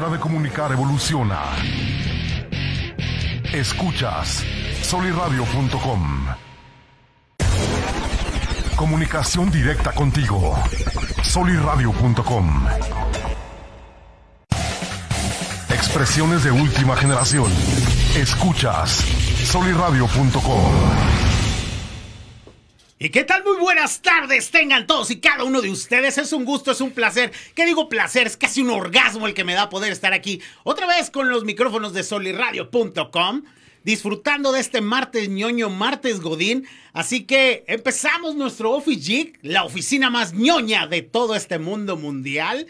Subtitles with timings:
[0.00, 1.38] Manera de comunicar evoluciona.
[3.52, 4.42] Escuchas
[4.80, 6.26] soliradio.com.
[8.76, 10.58] Comunicación directa contigo.
[11.22, 12.66] soliradio.com.
[15.68, 17.52] Expresiones de última generación.
[18.16, 19.04] Escuchas
[19.44, 21.09] soliradio.com.
[23.10, 23.42] ¿Y qué tal?
[23.42, 26.16] Muy buenas tardes tengan todos y cada uno de ustedes.
[26.16, 27.32] Es un gusto, es un placer.
[27.56, 28.28] ¿Qué digo placer?
[28.28, 31.42] Es casi un orgasmo el que me da poder estar aquí otra vez con los
[31.42, 33.42] micrófonos de soliradio.com.
[33.82, 36.68] Disfrutando de este martes ñoño, martes godín.
[36.92, 42.68] Así que empezamos nuestro Office Jig, la oficina más ñoña de todo este mundo mundial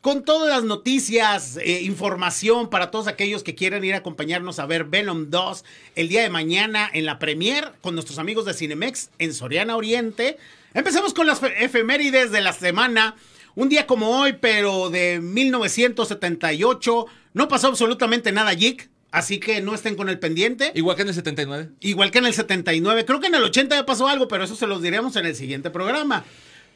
[0.00, 4.66] con todas las noticias, eh, información para todos aquellos que quieran ir a acompañarnos a
[4.66, 9.10] ver Venom 2 el día de mañana en la premier con nuestros amigos de Cinemex
[9.18, 10.38] en Soriana Oriente.
[10.72, 13.16] Empecemos con las efemérides de la semana.
[13.56, 18.88] Un día como hoy, pero de 1978, no pasó absolutamente nada, Jig.
[19.10, 20.70] Así que no estén con el pendiente.
[20.76, 21.70] Igual que en el 79.
[21.80, 23.04] Igual que en el 79.
[23.04, 25.34] Creo que en el 80 ya pasó algo, pero eso se los diremos en el
[25.34, 26.24] siguiente programa.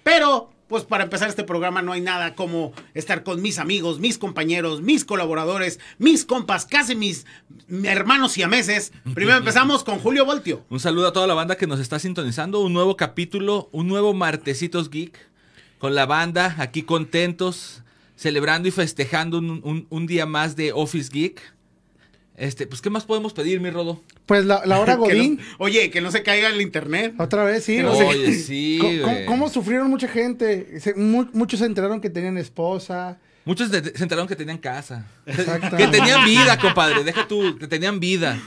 [0.02, 4.18] Pero pues para empezar este programa no hay nada como estar con mis amigos, mis
[4.18, 7.26] compañeros, mis colaboradores, mis compas, casi mis
[7.84, 8.92] hermanos y ameses.
[9.14, 10.64] Primero empezamos con Julio Voltio.
[10.70, 12.60] Un saludo a toda la banda que nos está sintonizando.
[12.60, 15.18] Un nuevo capítulo, un nuevo Martesitos Geek.
[15.78, 17.82] Con la banda aquí contentos,
[18.16, 21.53] celebrando y festejando un, un día más de Office Geek.
[22.36, 24.02] Este, pues, ¿qué más podemos pedir, mi Rodo?
[24.26, 25.40] Pues la, hora Godín.
[25.58, 27.14] oye, que no se caiga el internet.
[27.18, 27.80] Otra vez, sí.
[27.80, 28.80] oye, sí.
[29.26, 30.80] ¿Cómo, sufrieron mucha gente?
[30.96, 33.18] muchos se enteraron que tenían esposa.
[33.44, 35.06] Muchos se enteraron que tenían casa.
[35.26, 37.04] Que tenían vida, compadre.
[37.04, 38.40] Deja tú, que tenían vida.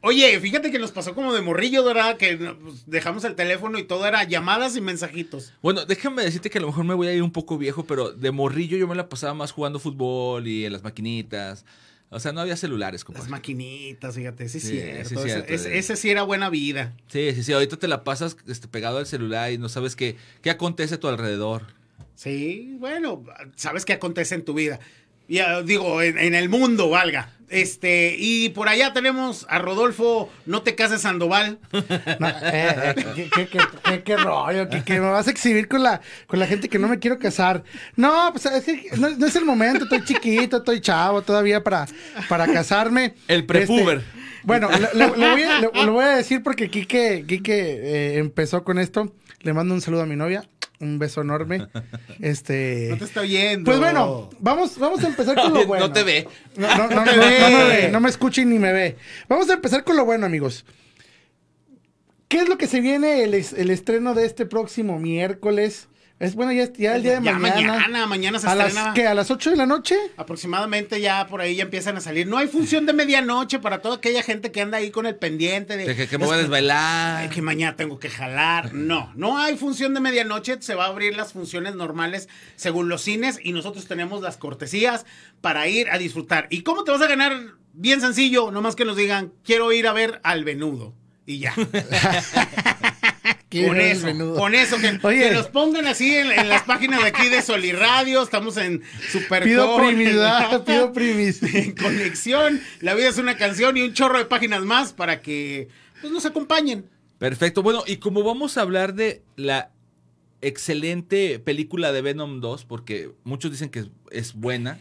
[0.00, 2.16] Oye, fíjate que nos pasó como de morrillo, ¿verdad?
[2.16, 5.52] Que pues, dejamos el teléfono y todo era llamadas y mensajitos.
[5.60, 8.12] Bueno, déjame decirte que a lo mejor me voy a ir un poco viejo, pero
[8.12, 11.64] de morrillo yo me la pasaba más jugando fútbol y en las maquinitas.
[12.10, 13.24] O sea, no había celulares, compadre.
[13.24, 15.24] Las maquinitas, fíjate, sí, sí cierto.
[15.26, 16.94] ese, sí era buena vida.
[17.08, 17.52] Sí, sí, sí.
[17.52, 21.00] Ahorita te la pasas este, pegado al celular y no sabes qué, qué acontece a
[21.00, 21.66] tu alrededor.
[22.14, 23.24] Sí, bueno,
[23.56, 24.80] sabes qué acontece en tu vida.
[25.28, 27.30] Ya digo, en, el mundo, valga.
[27.50, 31.58] Este, y por allá tenemos a Rodolfo, no te cases Sandoval.
[32.50, 32.94] Eh,
[33.90, 36.88] eh, ¿qué, rollo, que, me vas a exhibir con la, con la gente que no
[36.88, 37.62] me quiero casar.
[37.96, 41.86] No, pues es que no, es el momento, estoy chiquito, estoy chavo todavía para,
[42.28, 43.14] para casarme.
[43.28, 43.98] El prepuber.
[43.98, 49.12] Este, bueno, lo, voy a, decir porque Quique, Quique eh, empezó con esto.
[49.40, 50.48] Le mando un saludo a mi novia
[50.80, 51.66] un beso enorme.
[52.20, 52.88] Este.
[52.90, 53.64] No te está oyendo.
[53.64, 55.86] Pues bueno, vamos, vamos a empezar con lo bueno.
[55.86, 56.26] No te ve.
[56.56, 57.88] No, no, no, no, me ve.
[57.92, 58.96] No me escucha ni me ve.
[59.28, 60.64] Vamos a empezar con lo bueno, amigos.
[62.26, 65.88] ¿Qué es lo que se viene el, el estreno de este próximo miércoles?
[66.20, 67.74] Es bueno, ya, ya el día de ya mañana.
[67.74, 68.86] mañana, mañana se ¿A estrena.
[68.86, 69.96] Las, ¿qué, ¿A las 8 de la noche?
[70.16, 72.26] Aproximadamente ya por ahí ya empiezan a salir.
[72.26, 75.76] No hay función de medianoche para toda aquella gente que anda ahí con el pendiente
[75.76, 75.94] de.
[75.94, 77.30] que, que me voy a desvelar.
[77.30, 78.74] Que mañana tengo que jalar.
[78.74, 80.56] No, no hay función de medianoche.
[80.60, 85.06] Se va a abrir las funciones normales según los cines y nosotros tenemos las cortesías
[85.40, 86.48] para ir a disfrutar.
[86.50, 87.32] ¿Y cómo te vas a ganar?
[87.74, 90.94] Bien sencillo, nomás que nos digan, quiero ir a ver al venudo.
[91.26, 91.54] Y ya.
[93.50, 98.22] con eso, con eso, que, nos pongan así en, las páginas de aquí de Soliradio,
[98.22, 101.42] estamos en Super Pido primidad, pido primis.
[101.42, 105.68] En conexión, la vida es una canción y un chorro de páginas más para que
[106.00, 106.88] pues, nos acompañen.
[107.18, 109.70] Perfecto, bueno, y como vamos a hablar de la
[110.40, 114.78] excelente película de Venom 2, porque muchos dicen que es, buena.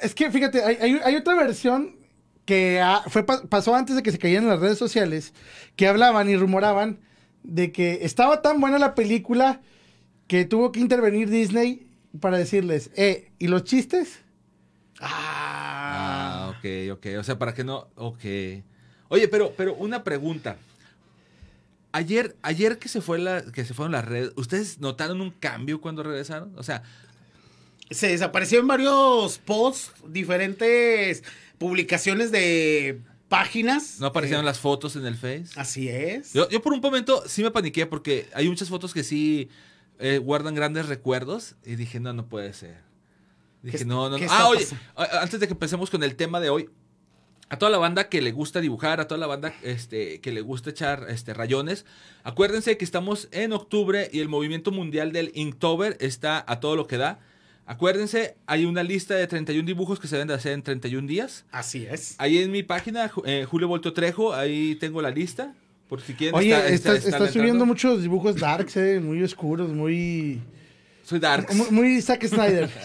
[0.00, 1.96] Es que fíjate, hay, otra versión
[2.44, 5.34] que fue, pasó antes de que se cayeran en las redes sociales,
[5.74, 7.00] que hablaban y rumoraban
[7.46, 9.60] de que estaba tan buena la película
[10.26, 11.86] que tuvo que intervenir Disney
[12.20, 14.20] para decirles, eh, ¿y los chistes?
[15.00, 17.06] Ah, ah ok, ok.
[17.18, 17.88] O sea, para que no.
[17.94, 18.24] Ok.
[19.08, 20.56] Oye, pero, pero una pregunta.
[21.92, 25.80] Ayer, ayer que se fue la, que se fueron las redes, ¿ustedes notaron un cambio
[25.80, 26.52] cuando regresaron?
[26.56, 26.82] O sea.
[27.88, 31.22] Se desaparecieron varios posts, diferentes
[31.56, 34.00] publicaciones de páginas.
[34.00, 35.48] No aparecieron las fotos en el Face.
[35.56, 36.32] Así es.
[36.32, 39.48] Yo, por un momento sí me paniqué porque hay muchas fotos que sí
[39.98, 42.84] eh, guardan grandes recuerdos y dije, no, no puede ser.
[43.62, 44.26] Dije, no, no, no.
[44.30, 44.66] Ah, oye,
[45.20, 46.70] antes de que empecemos con el tema de hoy,
[47.48, 50.40] a toda la banda que le gusta dibujar, a toda la banda este, que le
[50.40, 51.84] gusta echar este, rayones,
[52.24, 56.86] acuérdense que estamos en octubre y el movimiento mundial del Inktober está a todo lo
[56.86, 57.20] que da.
[57.66, 61.44] Acuérdense, hay una lista de 31 dibujos que se deben de hacer en 31 días.
[61.50, 62.14] Así es.
[62.18, 65.52] Ahí en mi página, eh, Julio Volto Trejo, ahí tengo la lista.
[65.88, 66.34] Por si quieren.
[66.36, 67.02] Oye, estás,
[67.32, 70.40] subiendo muchos dibujos darks, eh, muy oscuros, muy.
[71.04, 71.48] Soy dark.
[71.70, 72.68] Muy, Zack Snyder.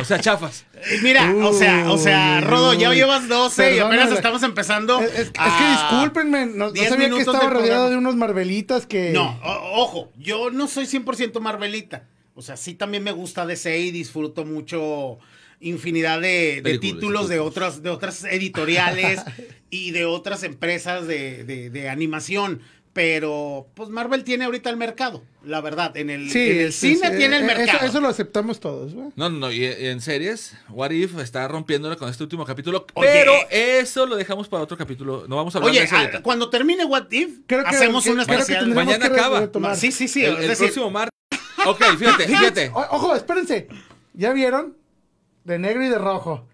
[0.00, 0.64] O sea, chafas.
[1.02, 5.00] Mira, o sea, o sea, Rodo, ya llevas 12 y apenas estamos empezando.
[5.00, 7.88] Es, es- es que discúlpenme, no, no 10 sabía que estaba rodeado programa.
[7.90, 9.10] de unos Marvelitas que...
[9.10, 12.04] No, o- ojo, yo no soy 100% Marvelita.
[12.38, 15.18] O sea, sí también me gusta DC y disfruto mucho
[15.60, 19.20] infinidad de, títulos de otras, de otras editoriales
[19.70, 22.60] y de otras empresas de, de- de animación.
[22.92, 25.96] Pero, pues Marvel tiene ahorita el mercado, la verdad.
[25.96, 27.78] En el, Sí, en el sí, cine sí, tiene el eh, mercado.
[27.78, 29.08] Eso, eso lo aceptamos todos, güey.
[29.14, 29.52] No, no, no.
[29.52, 32.86] Y, en series, What If está rompiéndola con este último capítulo.
[32.94, 33.08] Oye.
[33.12, 35.26] Pero eso lo dejamos para otro capítulo.
[35.28, 36.22] No vamos a hablar de Oye, eso ah, ahorita.
[36.22, 38.68] cuando termine What If, Creo que- hacemos que- un creo que especial.
[38.74, 39.48] Mañana acaba.
[39.76, 40.24] Sí, sí, sí.
[40.24, 41.12] el el decir, próximo martes.
[41.66, 42.70] Ok, fíjate, fíjate.
[42.74, 43.68] O- Ojo, espérense.
[44.14, 44.76] ¿Ya vieron?
[45.44, 46.46] De negro y de rojo.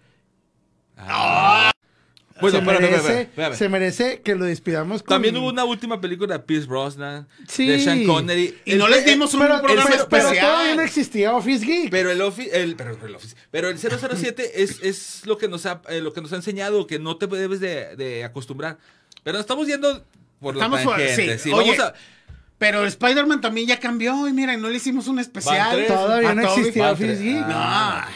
[2.41, 3.55] Bueno, se, espérame, merece, espérame, espérame.
[3.55, 5.15] se merece que lo despidamos con...
[5.15, 7.65] También hubo una última película de Pierce Brosnan, Sí.
[7.65, 8.57] de Sean Connery.
[8.65, 10.45] Y no les dimos un Pero, programa pero- pero especial.
[10.51, 11.89] todavía no existía Office Geek.
[11.91, 15.65] Pero el, ofi- el, pero, el Office- pero el 007 es, es lo, que nos
[15.65, 18.79] ha, eh, lo que nos ha enseñado, que no te debes de, de acostumbrar.
[19.23, 20.03] Pero estamos yendo
[20.41, 21.37] por la Estamos por- tangente.
[21.37, 21.43] sí.
[21.49, 21.93] sí, Oye, vamos a-
[22.57, 25.75] Pero Spider-Man también ya cambió y mira, no le hicimos un especial.
[25.75, 25.87] tres.
[25.87, 26.95] Todavía no existía.
[27.49, 28.07] Ah.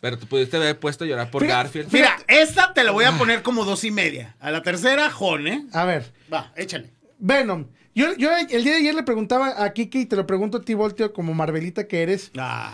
[0.00, 1.92] Pero te pudiste haber puesto a llorar por Fíjate- Garfield.
[1.92, 4.36] Mira, esta te la voy a poner como dos y media.
[4.40, 5.64] A la tercera, Jon, ¿eh?
[5.72, 6.90] A ver, Va, échale.
[7.18, 7.66] Venom.
[7.94, 10.62] Yo, yo el día de ayer le preguntaba a Kiki y te lo pregunto a
[10.62, 12.32] ti, Voltio, como Marvelita que eres.
[12.36, 12.72] Ah,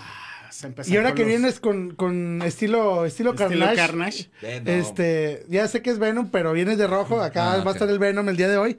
[0.50, 4.30] se empezó Y ahora con que los- vienes con, con estilo, estilo, estilo Carnage, Carnage.
[4.40, 4.66] Venom.
[4.68, 7.20] Este, ya sé que es Venom, pero vienes de rojo.
[7.20, 8.78] Acá Ah, va a estar el Venom el día de hoy.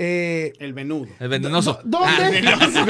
[0.00, 1.08] Eh, El venudo.
[1.18, 1.80] El venenoso.
[1.84, 2.06] ¿Dónde?
[2.22, 2.84] Ah, Venenoso.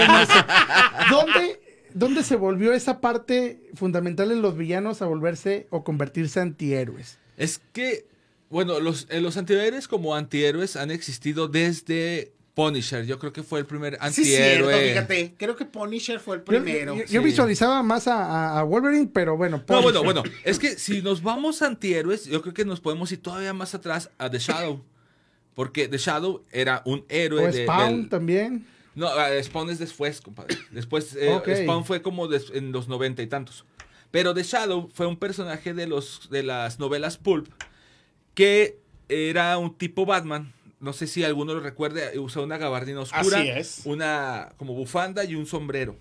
[1.11, 1.61] ¿Dónde,
[1.95, 7.19] dónde se volvió esa parte fundamental en los villanos a volverse o convertirse antihéroes?
[7.39, 8.07] Es que,
[8.51, 13.07] bueno, los, eh, los antihéroes como antihéroes han existido desde Punisher.
[13.07, 14.89] Yo creo que fue el primer Sí, cierto, antihéroe.
[14.91, 15.35] fíjate.
[15.39, 16.95] Creo que Punisher fue el primero.
[16.95, 17.25] yo- yo sí.
[17.27, 19.63] visualizaba más a, Wolverine, pero bueno.
[19.67, 23.11] No, bueno, bueno, es que si nos vamos a antihéroes, yo creo que nos podemos
[23.13, 24.85] ir todavía más atrás a The Shadow.
[25.59, 28.65] Porque The Shadow era un héroe O de, Spawn del- también.
[28.95, 30.57] No, eh, Spawn es después, compadre.
[30.71, 31.41] Después, eh.
[31.65, 33.65] Spawn fue como des- en los noventa y tantos.
[34.13, 37.49] Pero The Shadow fue un personaje de, los, de las novelas Pulp
[38.35, 38.79] que
[39.09, 40.53] era un tipo Batman.
[40.79, 43.81] No sé si alguno lo recuerde, usaba una gabardina oscura, Así es.
[43.85, 45.97] una como bufanda y un sombrero.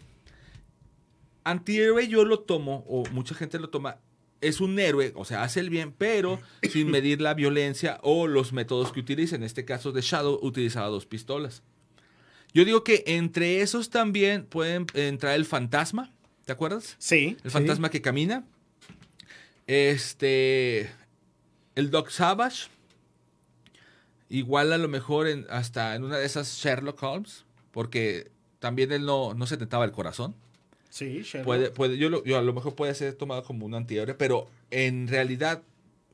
[1.44, 3.98] Antihéroe yo lo tomo, o mucha gente lo toma,
[4.42, 6.40] es un héroe, o sea, hace el bien, pero
[6.72, 9.36] sin medir la violencia o los métodos que utiliza.
[9.36, 11.64] En este caso, The Shadow utilizaba dos pistolas.
[12.54, 16.12] Yo digo que entre esos también pueden entrar el fantasma,
[16.46, 16.96] ¿te acuerdas?
[16.98, 17.38] Sí.
[17.44, 18.46] El fantasma que camina.
[19.68, 20.90] Este.
[21.76, 22.68] El Doc Savage.
[24.30, 27.46] Igual a lo mejor en- hasta en una de esas Sherlock Holmes.
[27.72, 30.36] Porque también él no, no se tentaba el corazón.
[30.98, 31.46] Sí, Sherlock.
[31.46, 34.50] Puede, puede, yo, lo- yo a lo mejor puede ser tomado como un antihéroe, pero
[34.72, 35.62] en realidad,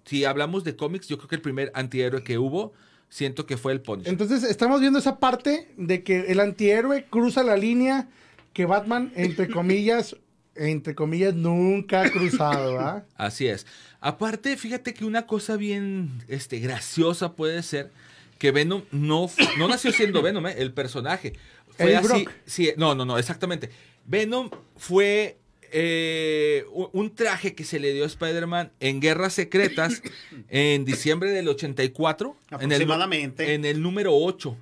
[0.05, 2.73] si hablamos de cómics, yo creo que el primer antihéroe que hubo,
[3.09, 4.11] siento que fue el Punisher.
[4.11, 8.09] Entonces estamos viendo esa parte de que el antihéroe cruza la línea
[8.53, 10.15] que Batman, entre comillas,
[10.55, 13.05] entre comillas, nunca ha cruzado, ¿ah?
[13.15, 13.65] Así es.
[14.01, 17.89] Aparte, fíjate que una cosa bien este, graciosa puede ser
[18.37, 20.55] que Venom no, no nació siendo Venom, ¿eh?
[20.57, 21.33] el personaje.
[21.77, 22.07] Fue así.
[22.07, 22.31] Brock.
[22.45, 23.69] Sí, no, no, no, exactamente.
[24.05, 25.37] Venom fue
[25.71, 30.01] eh, un traje que se le dio a Spider-Man en Guerras Secretas
[30.49, 32.35] en diciembre del 84.
[32.51, 33.53] en el- Aproximadamente.
[33.53, 34.55] En el, número 8.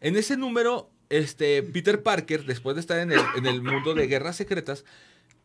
[0.00, 4.06] En ese número, este, Peter Parker, después de estar en el, en el mundo de
[4.06, 4.84] Guerras Secretas,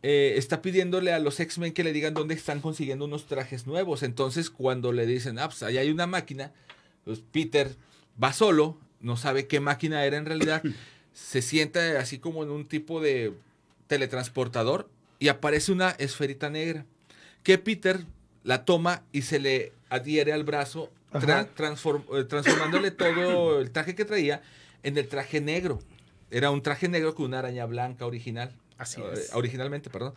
[0.03, 4.03] eh, está pidiéndole a los X-Men que le digan dónde están consiguiendo unos trajes nuevos.
[4.03, 6.53] Entonces, cuando le dicen, ah, pues ahí hay una máquina,
[7.03, 7.75] pues Peter
[8.21, 10.61] va solo, no sabe qué máquina era en realidad,
[11.17, 13.33] se sienta así como en un tipo de
[13.87, 16.85] teletransportador y aparece una esferita negra
[17.41, 18.05] que Peter
[18.43, 21.55] la toma y se le adhiere al brazo, tra- Ajá.
[21.55, 24.43] transform- eh, transformándole todo el traje que traía
[24.83, 25.79] en el traje negro.
[26.29, 28.53] Era un traje negro con una araña blanca original.
[28.77, 29.33] Así Eh, es.
[29.33, 30.13] originalmente, perdón.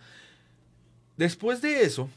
[1.16, 2.10] Después de eso,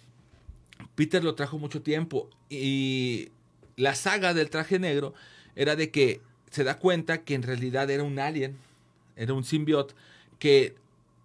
[0.95, 3.29] Peter lo trajo mucho tiempo y
[3.77, 5.13] la saga del traje negro
[5.55, 6.19] era de que
[6.51, 8.57] se da cuenta que en realidad era un alien,
[9.15, 9.96] era un simbiot,
[10.39, 10.75] que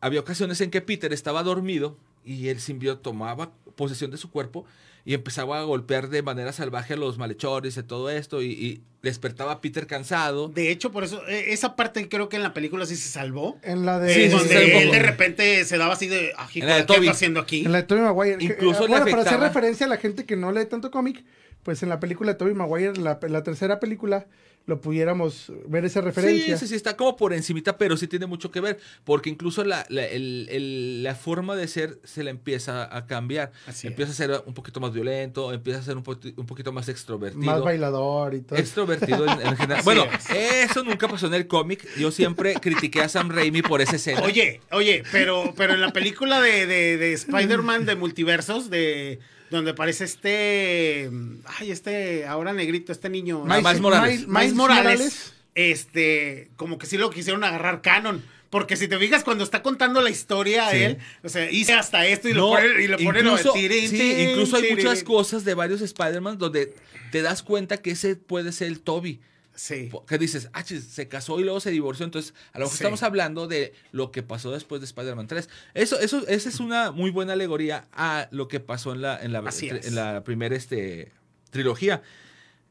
[0.01, 4.65] había ocasiones en que Peter estaba dormido y el simbiot tomaba posesión de su cuerpo
[5.05, 8.83] y empezaba a golpear de manera salvaje a los malhechores y todo esto y, y
[9.03, 10.49] despertaba a Peter cansado.
[10.49, 13.57] De hecho, por eso, eh, esa parte creo que en la película sí se salvó.
[13.63, 14.13] En la de...
[14.13, 16.75] Sí, sí, donde sí, sí, él de repente se daba así de, "Ah, En la
[16.77, 17.09] de ¿qué Toby.
[17.09, 17.65] haciendo aquí?
[17.65, 18.37] En la de Tobey Maguire.
[18.45, 21.25] Incluso eh, le bueno, para hacer referencia a la gente que no lee tanto cómic,
[21.63, 24.27] pues en la película de Tobey Maguire, la, la tercera película,
[24.69, 26.59] lo pudiéramos ver esa referencia.
[26.59, 29.65] Sí, sí, sí, está como por encimita, pero sí tiene mucho que ver, porque incluso
[29.65, 33.51] la, la, el, el, la forma de ser se le empieza a cambiar.
[33.67, 34.21] Así empieza es.
[34.21, 37.45] a ser un poquito más violento, empieza a ser un, po un poquito más extrovertido.
[37.45, 38.59] Más bailador y todo.
[38.59, 39.83] Extrovertido en, en general.
[39.85, 41.89] Bueno, eso nunca pasó en el cómic.
[41.97, 44.21] Yo siempre critiqué a Sam Raimi por esa escena.
[44.21, 49.19] Oye, oye, pero, pero en la película de, de, de Spider-Man de multiversos, de
[49.51, 51.11] donde aparece este.
[51.59, 53.45] Ay, este, ahora negrito, este niño.
[53.45, 54.11] Miles, Miles Morales.
[54.11, 55.33] Miles, Miles Morales, Morales.
[55.55, 58.23] Este, como que sí lo quisieron agarrar canon.
[58.51, 60.79] Porque si te fijas cuando está contando la historia sí.
[60.79, 64.27] él, o sea, hice hasta esto y no, lo pone, y lo pone incluso, sí,
[64.31, 66.75] incluso hay muchas cosas de varios Spider-Man donde
[67.13, 69.21] te das cuenta que ese puede ser el Toby.
[69.55, 69.91] Sí.
[70.07, 72.05] Que dices, ah, se casó y luego se divorció.
[72.05, 72.83] Entonces, a lo mejor sí.
[72.85, 75.49] estamos hablando de lo que pasó después de Spider-Man 3.
[75.75, 79.33] Eso, eso, esa es una muy buena alegoría a lo que pasó en la, en
[79.33, 81.11] la, en la primera este,
[81.51, 82.03] trilogía.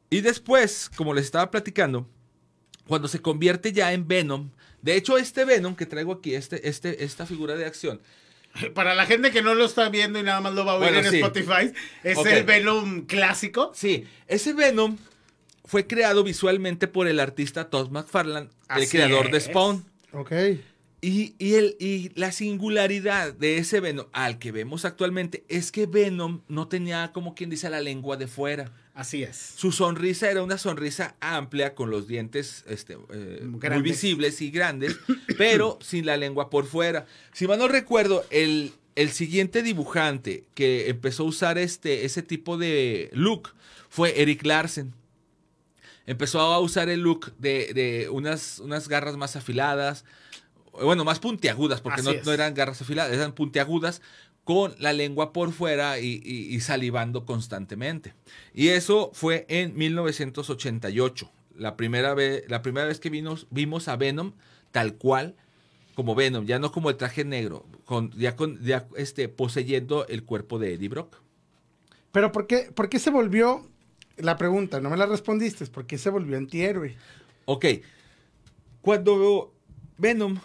[0.10, 2.08] Y después, como les estaba platicando,
[2.88, 7.04] cuando se convierte ya en Venom, de hecho, este Venom que traigo aquí, este, este,
[7.04, 8.02] esta figura de acción,
[8.74, 10.92] para la gente que no lo está viendo y nada más lo va a oír
[10.92, 11.18] bueno, en sí.
[11.18, 11.74] Spotify,
[12.04, 12.38] es okay.
[12.38, 13.72] el Venom clásico.
[13.76, 14.98] Sí, ese Venom
[15.66, 19.32] fue creado visualmente por el artista Todd McFarlane, Así el creador es.
[19.34, 19.86] de Spawn.
[20.14, 20.32] Ok.
[21.00, 25.86] Y, y, el, y la singularidad de ese Venom al que vemos actualmente es que
[25.86, 28.72] Venom no tenía, como quien dice, la lengua de fuera.
[28.98, 29.54] Así es.
[29.56, 34.98] Su sonrisa era una sonrisa amplia, con los dientes este, eh, muy visibles y grandes,
[35.38, 37.06] pero sin la lengua por fuera.
[37.32, 42.58] Si mal no recuerdo, el, el siguiente dibujante que empezó a usar este, ese tipo
[42.58, 43.54] de look
[43.88, 44.96] fue Eric Larsen
[46.08, 50.06] empezó a usar el look de, de unas, unas, garras más afiladas,
[50.72, 54.02] bueno, más puntiagudas, porque no, no, eran garras afiladas, eran puntiagudas,
[54.48, 58.14] con la lengua por fuera y, y, y, salivando constantemente.
[58.54, 63.98] Y eso fue en 1988, la primera vez, la primera vez que vimos, vimos a
[63.98, 64.32] Venom
[64.72, 65.36] tal cual
[65.96, 70.24] como Venom, ya no como el traje negro, con, ya, con, ya este, poseyendo el
[70.24, 71.18] cuerpo de Eddie Brock.
[72.14, 73.68] Pero ¿por qué, por qué se volvió
[74.16, 76.96] la pregunta, no me la respondiste, ¿por qué se volvió antihéroe?
[77.44, 77.66] Ok.
[78.80, 79.54] Cuando
[79.98, 80.40] Venom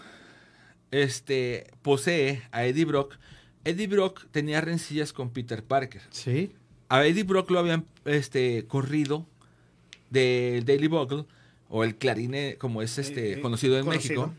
[0.90, 3.16] este, posee a Eddie Brock,
[3.64, 6.02] Eddie Brock tenía rencillas con Peter Parker.
[6.10, 6.52] Sí.
[6.88, 9.26] A Eddie Brock lo habían este, corrido
[10.10, 11.24] del Daily Bugle,
[11.68, 14.26] o el Clarine, como es este, eh, conocido en conocido.
[14.26, 14.38] México.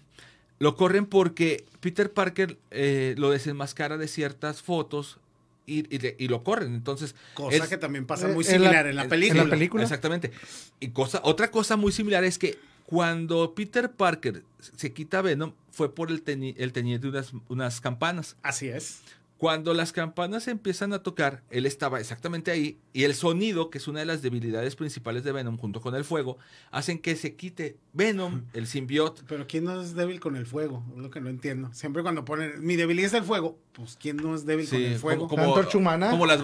[0.59, 5.17] Lo corren porque Peter Parker eh, lo desenmascara de ciertas fotos
[5.65, 6.75] y, y, y, lo corren.
[6.75, 9.41] Entonces, cosa es, que también pasa muy similar en la, en la, película.
[9.41, 9.83] En la película.
[9.83, 10.31] Exactamente.
[10.79, 15.93] Y cosa, otra cosa muy similar es que cuando Peter Parker se quita Venom fue
[15.93, 18.35] por el, teni, el teniente de unas, unas campanas.
[18.43, 19.01] Así es.
[19.37, 23.89] Cuando las campanas empiezan a tocar, él estaba exactamente ahí y el sonido, que es
[23.89, 26.37] una de las debilidades principales de Venom junto con el fuego,
[26.71, 29.23] hacen que se quite Venom, el simbionte.
[29.27, 30.81] Pero ¿quién no es débil con el fuego?
[30.95, 31.73] Es lo que no entiendo.
[31.73, 34.85] Siempre cuando ponen mi debilidad es el fuego, pues ¿quién no es débil sí, con
[34.85, 35.27] el fuego?
[35.27, 36.11] Como, como, antorcha humana.
[36.11, 36.39] Como las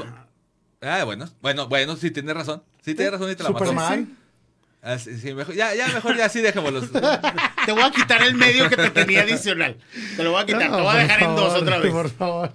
[0.82, 2.64] Ah, bueno, bueno, bueno, sí tienes razón.
[2.82, 4.18] Sí tienes razón y te la Superman.
[4.82, 6.90] Así, sí, mejor, ya, ya, mejor ya sí dejémoslos.
[7.66, 9.78] te voy a quitar el medio que te tenía adicional.
[10.16, 11.92] Te lo voy a quitar, no, te voy a dejar favor, en dos otra vez.
[11.92, 12.54] Por favor.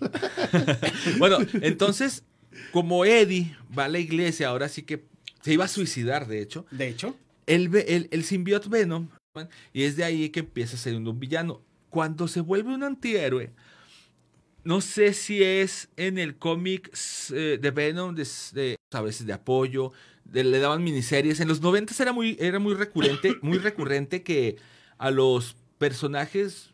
[1.18, 2.24] bueno, entonces,
[2.72, 5.04] como Eddie va a la iglesia, ahora sí que
[5.42, 6.64] se iba a suicidar, de hecho.
[6.70, 7.14] De hecho.
[7.46, 9.08] El, el, el simbionte Venom,
[9.74, 11.60] y es de ahí que empieza a ser un villano.
[11.90, 13.52] Cuando se vuelve un antihéroe,
[14.64, 16.90] no sé si es en el cómic
[17.32, 19.92] eh, de Venom, de, de, a veces de apoyo,
[20.24, 21.40] de, le daban miniseries.
[21.40, 24.56] En los 90 era muy, era muy recurrente, muy recurrente que
[24.98, 26.70] a los personajes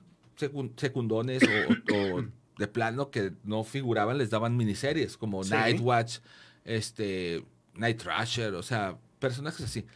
[0.76, 2.24] secundones o, o,
[2.58, 5.50] de plano que no figuraban les daban miniseries, como sí.
[5.50, 6.18] Nightwatch,
[6.64, 9.86] este, Night Thrasher, o sea, personajes así.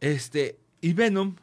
[0.00, 1.36] Este, y Venom,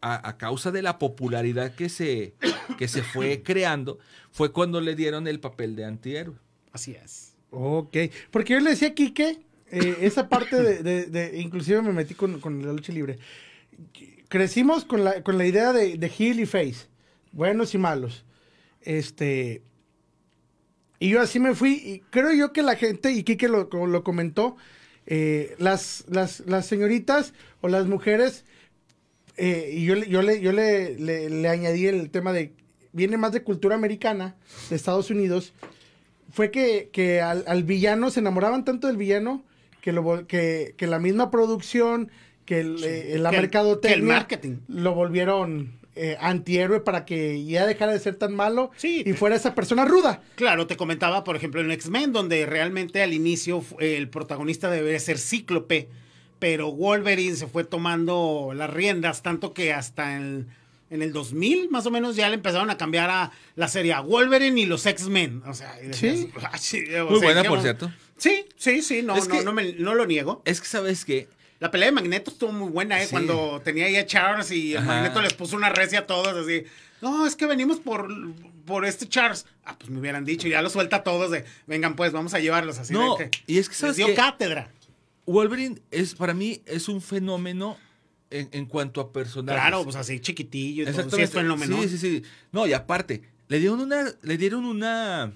[0.00, 2.34] a, a, causa de la popularidad que se,
[2.78, 3.98] que se fue creando,
[4.30, 6.36] fue cuando le dieron el papel de antihéroe.
[6.72, 7.34] Así es.
[7.50, 7.96] Ok,
[8.30, 9.40] porque yo le decía a Quique,
[9.72, 13.18] eh, esa parte de, de, inclusive me metí con, con, la lucha libre.
[14.28, 16.86] Crecimos con la, con la idea de, de heel y face,
[17.32, 18.24] buenos y malos.
[18.82, 19.62] Este,
[21.00, 24.04] y yo así me fui, y creo yo que la gente, y Quique lo, lo
[24.04, 24.56] comentó,
[25.06, 28.44] eh, las, las, las señoritas o las mujeres
[29.36, 32.52] eh, y yo, yo, le, yo le, le, le, añadí el tema de,
[32.92, 34.36] viene más de cultura americana,
[34.68, 35.54] de Estados Unidos,
[36.30, 39.42] fue que, que al, al, villano, se enamoraban tanto del villano,
[39.82, 42.10] que, lo, que, que la misma producción,
[42.46, 44.56] que, el, sí, eh, la que mercadotecnia, que el marketing.
[44.68, 49.02] lo volvieron eh, antihéroe para que ya dejara de ser tan malo Sí.
[49.04, 50.22] y fuera esa persona ruda.
[50.36, 55.18] Claro, te comentaba, por ejemplo, en X-Men, donde realmente al inicio el protagonista debe ser
[55.18, 55.88] Cíclope,
[56.38, 60.48] pero Wolverine se fue tomando las riendas, tanto que hasta en,
[60.90, 64.00] en el 2000, más o menos, ya le empezaron a cambiar a la serie a
[64.00, 65.42] Wolverine y los X-Men.
[65.46, 66.30] O sea, y decías, Sí.
[66.42, 66.50] "Ah,
[67.08, 67.92] Muy sea, buena, ¿qué por vamos-?" cierto.
[68.16, 70.42] Sí, sí, sí, no, no, que- no, me- no lo niego.
[70.44, 71.28] Es que, ¿sabes qué?
[71.60, 73.04] La pelea de Magneto estuvo muy buena, ¿eh?
[73.06, 73.10] Sí.
[73.12, 74.84] Cuando tenía ahí a Charles y el.
[74.84, 76.64] Magneto les puso una recia a todos, así.
[77.00, 78.08] No, es que venimos por,
[78.64, 79.46] por este Charles.
[79.64, 82.38] Ah, pues me hubieran dicho, ya lo suelta a todos de, vengan pues, vamos a
[82.40, 82.92] llevarlos así.
[82.92, 84.14] No, de que y es que, les ¿sabes dio qué?
[84.14, 84.70] cátedra.
[85.26, 87.76] Wolverine es, para mí, es un fenómeno
[88.30, 89.60] en, en cuanto a personajes.
[89.60, 90.94] Claro, pues así chiquitillo y todo.
[90.94, 91.24] Sí, Exactamente.
[91.24, 91.82] es fenómeno.
[91.82, 92.22] Sí, sí, sí.
[92.50, 95.32] No, y aparte, le dieron una, le dieron una,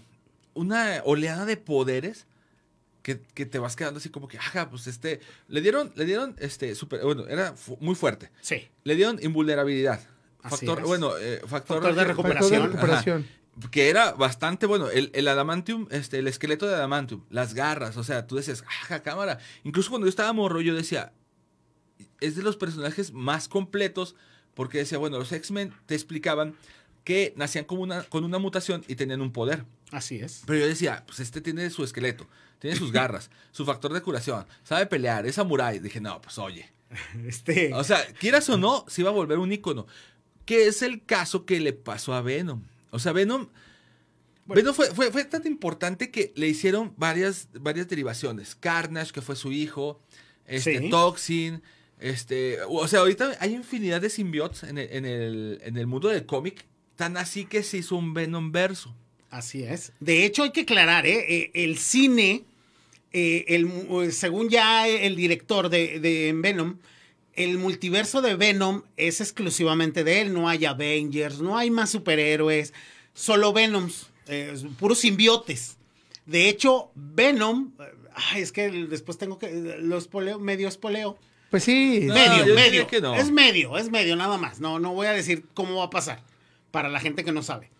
[0.54, 2.26] una oleada de poderes
[3.06, 6.34] que, que te vas quedando así como que, ajá, pues este, le dieron, le dieron,
[6.40, 8.32] este, super, bueno, era fu- muy fuerte.
[8.40, 8.66] Sí.
[8.82, 10.00] Le dieron invulnerabilidad.
[10.42, 10.84] Así Factor, es.
[10.86, 12.62] bueno, eh, factor, Factor de Factor de Recuperación.
[12.72, 13.26] recuperación.
[13.58, 13.70] Ajá.
[13.70, 14.90] que era bastante bueno.
[14.90, 19.02] El, el adamantium, este, el esqueleto de adamantium, las garras, o sea, tú decías, ajá,
[19.04, 19.38] cámara.
[19.62, 21.12] Incluso cuando yo estaba morro, yo decía,
[22.20, 24.16] es de los personajes más completos,
[24.54, 26.56] porque decía, bueno, los X-Men te explicaban
[27.04, 29.64] que nacían como una, con una mutación y tenían un poder.
[29.92, 30.42] Así es.
[30.46, 32.28] Pero yo decía, pues este tiene su esqueleto,
[32.58, 35.78] tiene sus garras, su factor de curación, sabe pelear, es samurái.
[35.78, 36.72] Dije, no, pues oye.
[37.26, 37.72] Este.
[37.74, 39.86] O sea, quieras o no, se iba a volver un ícono.
[40.44, 42.62] Que es el caso que le pasó a Venom.
[42.90, 43.48] O sea, Venom.
[44.44, 44.60] Bueno.
[44.62, 48.54] Venom fue, fue, fue tan importante que le hicieron varias, varias derivaciones.
[48.54, 50.00] Carnage, que fue su hijo.
[50.44, 50.90] Este, Sí.
[50.90, 51.62] Toxin.
[51.98, 52.58] Este.
[52.68, 56.26] O sea, ahorita hay infinidad de simbiotes en el, en el, en el mundo del
[56.26, 56.64] cómic.
[56.94, 58.94] Tan así que se hizo un Venom verso.
[59.30, 59.92] Así es.
[60.00, 61.24] De hecho, hay que aclarar, ¿eh?
[61.28, 62.44] Eh, el cine,
[63.12, 66.76] eh, el eh, según ya el director de, de Venom,
[67.36, 70.32] el multiverso de Venom es exclusivamente de él.
[70.32, 72.72] No hay Avengers, no hay más superhéroes,
[73.14, 75.76] solo Venoms, eh, puros simbiotes.
[76.24, 77.72] De hecho, Venom,
[78.14, 81.18] ay, es que después tengo que, lo espoleo, medio espoleo.
[81.50, 82.00] Pues sí.
[82.02, 82.56] No, medio,
[83.00, 83.14] no.
[83.14, 84.58] Es medio, es medio, nada más.
[84.60, 86.22] No, no voy a decir cómo va a pasar.
[86.72, 87.70] Para la gente que no sabe.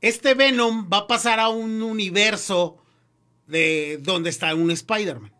[0.00, 2.78] Este Venom va a pasar a un universo
[3.46, 5.32] de donde está un Spider-Man.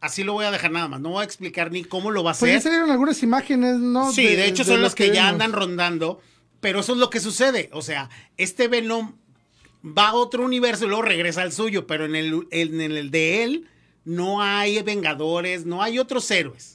[0.00, 1.00] Así lo voy a dejar nada más.
[1.00, 2.72] No voy a explicar ni cómo lo va a Pues ya hacer.
[2.72, 4.12] salieron algunas imágenes, ¿no?
[4.12, 6.20] Sí, de, hecho son lo los que, ya andan rondando.
[6.60, 7.70] Pero eso es lo que sucede.
[7.72, 9.14] O sea, este Venom
[9.82, 11.86] va a otro universo y luego regresa al suyo.
[11.86, 13.68] Pero en el, en el de él
[14.04, 16.73] no hay Vengadores, no hay otros héroes.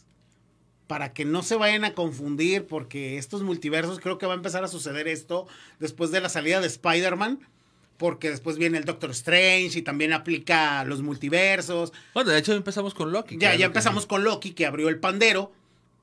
[0.89, 4.63] Para que no se vayan a confundir, porque estos multiversos creo que va a empezar
[4.63, 5.45] a suceder esto
[5.78, 7.39] después de la salida de Spider-Man.
[7.97, 11.93] Porque después viene el Doctor Strange y también aplica los multiversos.
[12.15, 13.38] Bueno, de hecho empezamos con Loki.
[13.38, 15.52] Ya, ya empezamos con Loki, que abrió el pandero,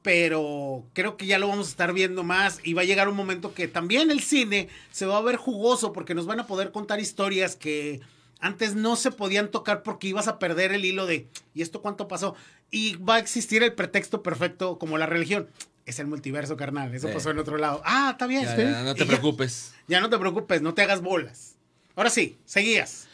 [0.02, 3.16] pero creo que ya lo vamos a estar viendo más y va a llegar un
[3.16, 6.70] momento que también el cine se va a ver jugoso porque nos van a poder
[6.70, 8.02] contar historias que
[8.38, 12.06] antes no se podían tocar porque ibas a perder el hilo de ¿y esto cuánto
[12.06, 12.36] pasó?
[12.70, 15.48] Y va a existir el pretexto perfecto como la religión.
[15.86, 16.94] Es el multiverso, carnal.
[16.94, 17.14] Eso Sí.
[17.14, 17.80] pasó en otro lado.
[17.84, 18.42] Ah, está bien.
[18.44, 18.62] Ya, sí.
[18.62, 19.72] ya, no te Y preocupes.
[19.86, 21.54] Ya no te preocupes, no te hagas bolas.
[21.94, 23.06] Ahora sí, seguías.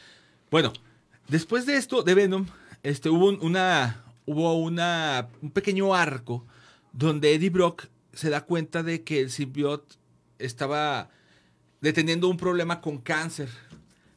[0.50, 0.72] Bueno,
[1.28, 2.46] después de esto, de Venom,
[2.82, 6.46] este, hubo un- una, hubo una, un pequeño arco
[6.92, 9.96] donde Eddie Brock se da cuenta de que el simbionte
[10.38, 11.10] estaba
[11.80, 13.48] deteniendo un problema con cáncer.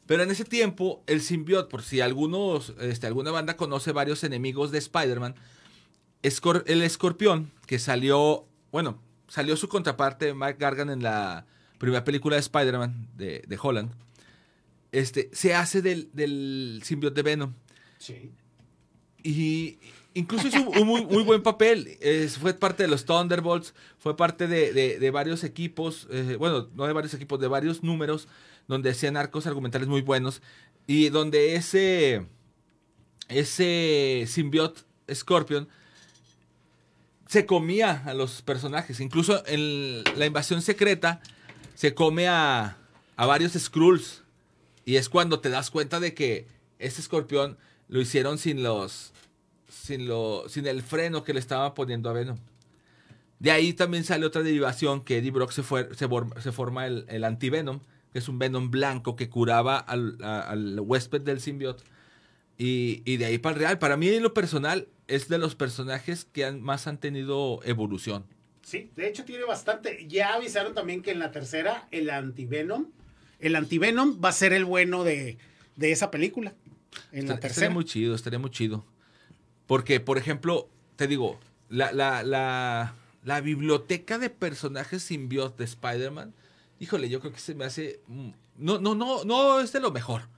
[0.08, 4.72] Pero en ese tiempo, el simbionte, por si algunos, este, alguna banda conoce varios enemigos
[4.72, 5.36] de Spider-Man,
[6.24, 11.46] Escor- el escorpión, que salió, bueno, salió su contraparte, Mike Gargan, en la
[11.80, 13.92] primera película de Spider-Man de, de Holland,
[14.92, 17.54] este, se hace del, del simbionte de Venom.
[17.98, 18.32] Sí.
[19.24, 19.78] Y
[20.14, 21.98] incluso hizo un muy, muy buen papel.
[22.00, 26.70] Es- fue parte de los Thunderbolts, fue parte de, de- de varios equipos, eh, bueno,
[26.76, 28.28] no de varios equipos, de varios números,
[28.68, 30.42] donde hacían arcos argumentales muy buenos.
[30.88, 32.26] Y donde ese,
[33.28, 34.82] ese simbionte
[35.14, 35.68] Scorpion
[37.28, 39.00] se comía a los personajes.
[39.00, 41.22] Incluso en la invasión secreta
[41.74, 42.78] se come a,
[43.16, 44.24] a varios Skrulls.
[44.86, 46.48] Y es cuando te das cuenta de que
[46.80, 49.14] ese escorpión lo hicieron sin los.
[49.68, 50.48] sin lo.
[50.48, 52.38] sin el freno que le estaba poniendo a Venom.
[53.40, 57.24] De ahí también sale otra derivación que Eddie Brock se, fue, se forma el, el
[57.24, 57.82] anti-Venom,
[58.16, 61.84] que es un Venom blanco que curaba al, a- al huésped del simbionte.
[62.58, 63.78] Y, y de ahí para el real.
[63.78, 68.24] Para mí, en lo personal, es de los personajes que han, más han tenido evolución.
[68.62, 70.08] Sí, de hecho tiene bastante.
[70.08, 72.86] Ya avisaron también que en la tercera, el antivenom,
[73.42, 75.38] el antivenom va a ser el bueno de,
[75.76, 76.54] de esa película.
[77.12, 77.70] En la Estaría tercera.
[77.72, 78.86] muy chido, estaría muy chido.
[79.68, 82.94] Porque, por ejemplo, te digo, la, la, la,
[83.26, 86.34] la biblioteca de personajes simbiote de Spider-Man,
[86.86, 88.02] híjole, yo creo que se me hace...
[88.08, 90.30] mm, No, no, no, no es de lo mejor.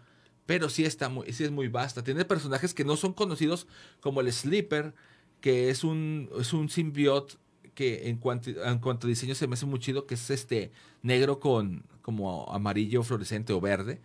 [0.45, 2.03] Pero sí está muy, sí es muy vasta.
[2.03, 3.67] Tiene personajes que no son conocidos
[3.99, 4.93] como el Sleeper,
[5.41, 7.35] que es un, es un simbiote
[7.75, 10.71] que en cuanto, en cuanto a diseño se me hace muy chido, que es este
[11.03, 14.01] negro con como amarillo fluorescente o verde.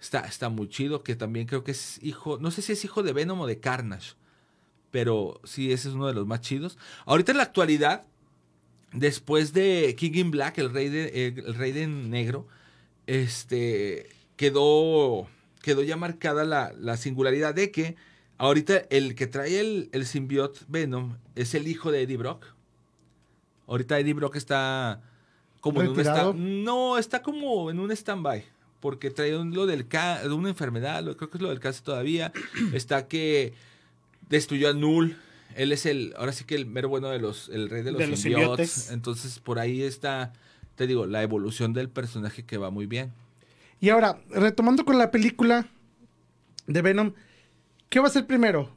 [0.00, 3.02] Está, está muy chido, que también creo que es hijo, no sé si es hijo
[3.02, 4.14] de Venom o de Carnage,
[4.90, 6.76] pero sí, ese es uno de los más chidos.
[7.06, 8.04] Ahorita en la actualidad,
[8.96, 12.46] después de King in Black, el rey de, el, el rey de negro,
[13.06, 15.28] este, quedó,
[15.62, 17.96] quedó ya marcada la, la singularidad de que
[18.38, 22.44] ahorita el que trae el, el simbiote Venom es el hijo de Eddie Brock.
[23.66, 25.00] Ahorita Eddie Brock está
[25.60, 25.96] como en un
[26.64, 28.44] No, está como en un stand-by.
[28.80, 31.82] Porque trae un- lo del de una enfermedad, lo- creo que es lo del cáncer
[31.82, 32.32] todavía.
[32.72, 33.54] está que
[34.28, 35.16] destruyó a Null.
[35.56, 38.00] Él es el, ahora sí que el mero bueno de los, el rey de los,
[38.00, 38.20] De los.
[38.90, 40.32] Entonces por ahí está,
[40.74, 43.12] te digo, la evolución del personaje que va muy bien.
[43.80, 45.66] Y ahora, retomando con la película
[46.66, 47.12] de Venom,
[47.88, 48.74] ¿qué va a ser primero?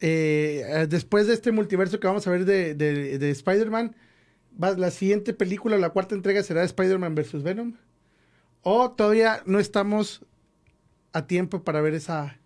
[0.00, 3.94] Eh, eh, después de este multiverso que vamos a ver de, de- de Spider-Man,
[4.62, 7.42] ¿va- ¿la siguiente película, la cuarta entrega será Spider-Man vs.
[7.42, 7.74] Venom?
[8.62, 10.22] ¿O todavía no estamos
[11.12, 12.38] a tiempo para ver esa...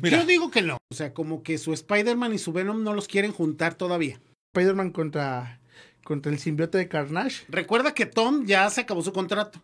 [0.00, 0.18] Mira.
[0.18, 0.78] Yo digo que no.
[0.90, 4.20] O sea, como que su Spider-Man y su Venom no los quieren juntar todavía.
[4.54, 5.60] Spider-Man contra,
[6.04, 7.44] contra el simbiote de Carnage?
[7.48, 9.60] Recuerda que Tom ya se acabó su contrato.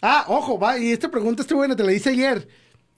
[0.00, 2.48] Ah, ojo, va, y esta pregunta está buena, te la hice ayer.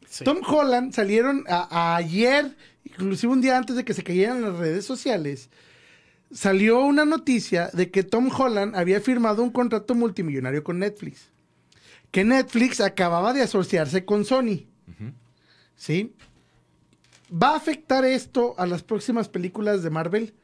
[0.09, 0.25] Sí.
[0.25, 4.57] Tom Holland salieron a, a ayer, inclusive un día antes de que se cayeran las
[4.57, 5.51] redes sociales,
[6.33, 11.31] salió una noticia de que Tom Holland había firmado un contrato multimillonario con Netflix.
[12.11, 14.67] Que Netflix acababa de asociarse con Sony.
[15.77, 16.15] ¿Sí?
[17.33, 20.35] ¿Va a afectar esto a las próximas películas de Marvel?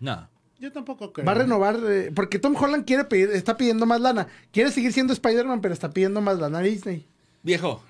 [0.00, 0.28] No.
[0.58, 1.26] Yo tampoco creo.
[1.26, 4.28] Va a renovar, eh, porque Tom Holland quiere pedir, está pidiendo más lana.
[4.52, 7.08] Quiere seguir siendo Spider-Man, pero está pidiendo más lana a Disney.
[7.42, 7.82] Viejo,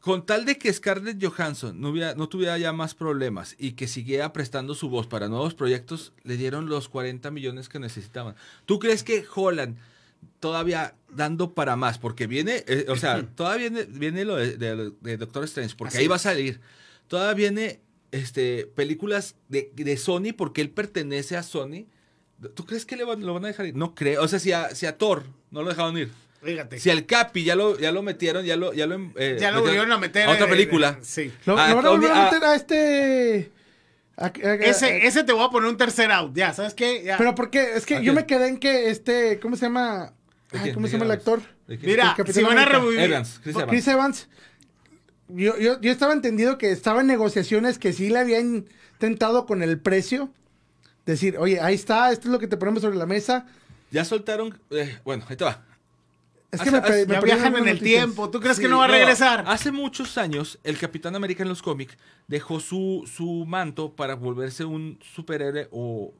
[0.00, 3.88] con tal de que Scarlett Johansson no, hubiera- no tuviera ya más problemas y que
[3.88, 8.34] siguiera prestando su voz para nuevos proyectos, le dieron los 40 millones que necesitaban.
[8.66, 9.78] ¿Tú crees que Holland
[10.40, 11.98] todavía dando para más?
[11.98, 15.90] Porque viene, eh, o sea, todavía viene, viene lo de, de- de Doctor Strange, porque
[15.94, 16.60] Así ahí va a salir.
[17.08, 17.80] Todavía viene
[18.12, 21.86] este, películas de, de Sony, porque él pertenece a Sony.
[22.54, 23.76] ¿Tú crees que le van- lo van a dejar ir?
[23.76, 24.22] No creo.
[24.22, 26.10] O sea, si a, si a Thor no lo dejaron ir.
[26.42, 26.78] Fíjate.
[26.78, 29.62] Si al Capi ya lo, ya lo metieron, ya lo, ya lo, eh, ya lo
[29.62, 30.28] volvieron a meter.
[30.28, 30.98] a otra eh, película.
[31.00, 31.32] sí.
[31.46, 33.50] Lo, Ah, lo van a volver a meter a este.
[34.16, 36.34] A- a- a- Ese, ese te voy a poner un tercer out.
[36.34, 37.02] Ya, ¿sabes qué?
[37.04, 37.16] Ya.
[37.18, 39.38] Pero porque es que ¿A yo me quedé en que este.
[39.40, 40.12] ¿Cómo se llama?
[40.50, 41.42] ¿Cómo ¿De se llama el actor?
[41.66, 43.00] Mira, el si van a revivir.
[43.00, 43.70] Evans, Chris Evans.
[43.70, 44.28] Chris Evans.
[45.28, 48.66] Yo, yo, yo estaba entendido que estaba en negociaciones que sí le habían
[48.98, 50.30] tentado con el precio.
[51.06, 53.46] Decir, oye, ahí está, esto es lo que te ponemos sobre la mesa.
[53.90, 55.62] Ya soltaron, eh, bueno, ahí te va.
[56.54, 57.80] Es Hace- que me, hace- me Ya perdí viajan en el noticias.
[58.04, 58.30] tiempo.
[58.30, 59.44] ¿Tú crees Sí, que no va a no, regresar?
[59.46, 61.96] Hace muchos años, el Capitán América en los cómics
[62.28, 66.12] dejó su, su manto para volverse un superhéroe o...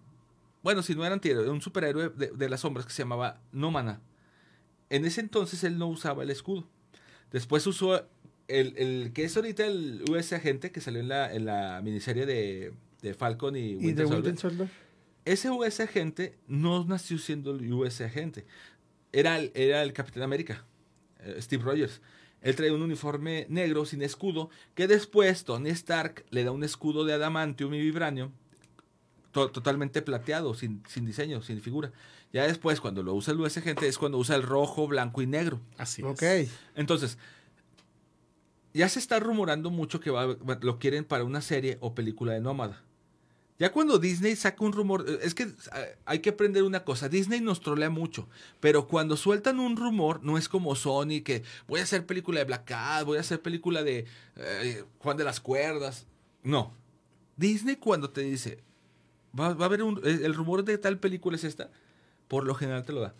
[0.62, 4.00] Bueno, si no era antihéroe, un superhéroe de, de las sombras que se llamaba Nómana.
[4.90, 6.64] En ese entonces él no usaba el escudo.
[7.32, 7.96] Después usó
[8.48, 12.26] el, el que es ahorita el US Agente que salió en la, en la miniserie
[12.26, 14.24] de, de Falcon y, Y Winter de Soldier.
[14.32, 14.68] Winter Soldier.
[15.26, 18.46] Ese US Agente no nació siendo el US Agente.
[19.14, 20.64] Era el, era el Capitán América,
[21.20, 22.00] eh, Steve Rogers.
[22.42, 27.04] Él traía un uniforme negro sin escudo, que después Tony Stark le da un escudo
[27.04, 28.32] de adamantium y vibranium,
[29.32, 31.92] to- totalmente plateado, sin, sin diseño, sin figura.
[32.32, 35.26] Ya después, cuando lo usa el US Agente, es cuando usa el rojo, blanco y
[35.26, 35.60] negro.
[35.78, 36.08] Así es.
[36.08, 36.50] Ok.
[36.74, 37.16] Entonces,
[38.72, 42.32] ya se está rumorando mucho que va- va- lo quieren para una serie o película
[42.32, 42.82] de Nómada.
[43.58, 47.08] Ya cuando Disney saca un rumor, eh, es que eh, hay que aprender una cosa,
[47.08, 48.28] Disney nos trolea mucho,
[48.60, 52.46] pero cuando sueltan un rumor no es como Sony que voy a hacer película de
[52.46, 56.06] Black Cat, voy a hacer película de eh, Juan de las Cuerdas.
[56.42, 56.72] No.
[57.36, 58.58] Disney cuando te dice,
[59.38, 61.70] va, a haber un, el rumor de tal película es esta,
[62.26, 63.14] por lo general te lo da.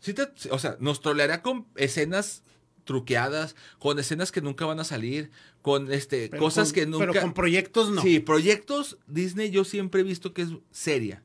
[0.00, 2.42] Te- o sea, nos troleará con escenas
[2.86, 7.06] truqueadas, con escenas que nunca van a salir, con este Pero cosas con- que nunca
[7.08, 8.00] Pero con proyectos no.
[8.00, 11.22] Sí, proyectos Disney yo siempre he visto que es seria.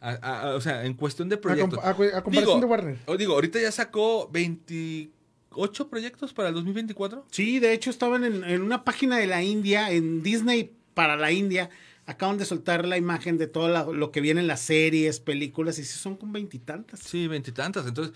[0.00, 1.78] A- a- a- o sea, en cuestión de proyectos.
[1.84, 2.98] a comparación de Warner.
[3.06, 7.24] o digo, ahorita ya sacó 28 proyectos para el 2024.
[7.30, 11.30] Sí, de hecho estaban en, en una página de la India, en Disney para la
[11.30, 11.70] India.
[12.04, 15.78] Acaban de soltar la imagen de todo la- lo que viene en las series, películas,
[15.78, 16.98] y sí son con veintitantas.
[17.00, 17.86] Sí, veintitantas.
[17.86, 18.12] Entonces,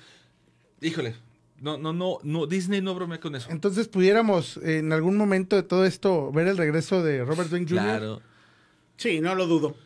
[0.80, 1.14] híjole,
[1.60, 3.48] no, no, no, no, Disney no bromea con eso.
[3.50, 7.66] Entonces pudiéramos eh, en algún momento de todo esto ver el regreso de Robert Downey
[7.68, 7.82] Jr.
[7.82, 8.22] Claro.
[8.96, 9.76] Sí, no lo dudo.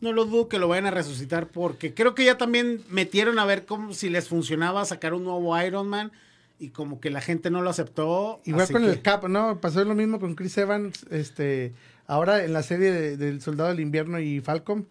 [0.00, 3.44] No lo dudo que lo vayan a resucitar porque creo que ya también metieron a
[3.46, 6.12] ver cómo si les funcionaba sacar un nuevo Iron Man
[6.58, 8.40] y como que la gente no lo aceptó.
[8.44, 9.60] Igual con que- el Cap, ¿no?
[9.60, 11.72] Pasó lo mismo con Chris Evans, este,
[12.06, 14.86] ahora en la serie de- del Soldado del Invierno y Falcon,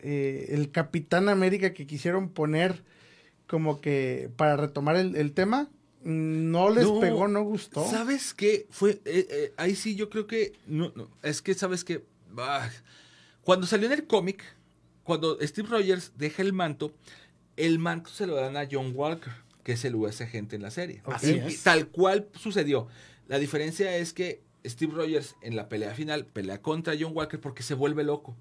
[0.00, 2.82] eh, el Capitán América que quisieron poner
[3.48, 5.68] como que para retomar el, el tema,
[6.04, 7.88] no les No, pegó, no gustó.
[7.90, 8.66] ¿Sabes qué?
[8.70, 12.04] Fue, eh, eh, ahí sí yo creo que, no, no, es que, ¿sabes qué?
[12.36, 12.68] Ah,
[13.42, 14.44] cuando salió en el cómic,
[15.02, 16.92] cuando Steve Rogers deja el manto,
[17.56, 19.32] el manto se lo dan a John Walker,
[19.64, 21.02] que es el US agente en la serie.
[21.06, 22.86] Así tal cual sucedió.
[23.26, 27.62] La diferencia es que Steve Rogers en la pelea final pelea contra John Walker porque
[27.62, 28.36] se vuelve loco.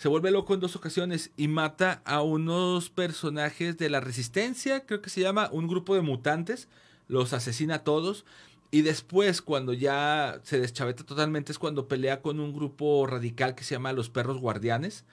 [0.00, 5.02] Se vuelve loco en dos ocasiones y mata a unos personajes de la resistencia, creo
[5.02, 6.68] que se llama, un grupo de mutantes,
[7.06, 8.24] los asesina a todos.
[8.70, 13.62] Y después, cuando ya se deschaveta totalmente, es cuando pelea con un grupo radical que
[13.62, 15.04] se llama los perros guardianes,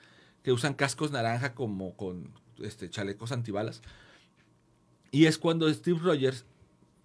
[0.42, 3.82] que usan cascos naranja como con este, chalecos antibalas.
[5.10, 6.46] Y es cuando Steve Rogers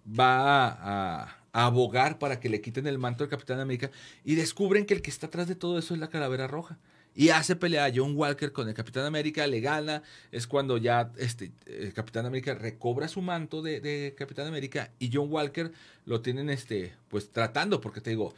[0.08, 3.90] va a, a abogar para que le quiten el manto al Capitán América
[4.24, 6.78] y descubren que el que está atrás de todo eso es la calavera roja.
[7.14, 10.02] Y hace pelea a John Walker con el Capitán América, le gana.
[10.32, 15.10] Es cuando ya este, el Capitán América recobra su manto de, de Capitán América y
[15.12, 15.72] John Walker
[16.06, 18.34] lo tienen este, pues tratando, porque te digo,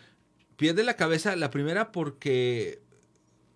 [0.56, 2.80] pierde la cabeza la primera porque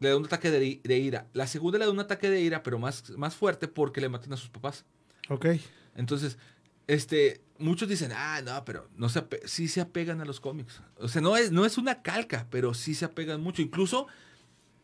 [0.00, 1.26] le da un ataque de, de ira.
[1.34, 4.32] La segunda le da un ataque de ira, pero más, más fuerte porque le matan
[4.32, 4.84] a sus papás.
[5.28, 5.46] Ok.
[5.94, 6.38] Entonces,
[6.86, 10.80] este, muchos dicen, ah, no, pero no se sí se apegan a los cómics.
[10.96, 13.62] O sea, no es, no es una calca, pero sí se apegan mucho.
[13.62, 14.06] Incluso,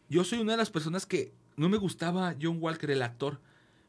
[0.08, 3.40] yo soy una de las personas que no me gustaba John Walker, el actor,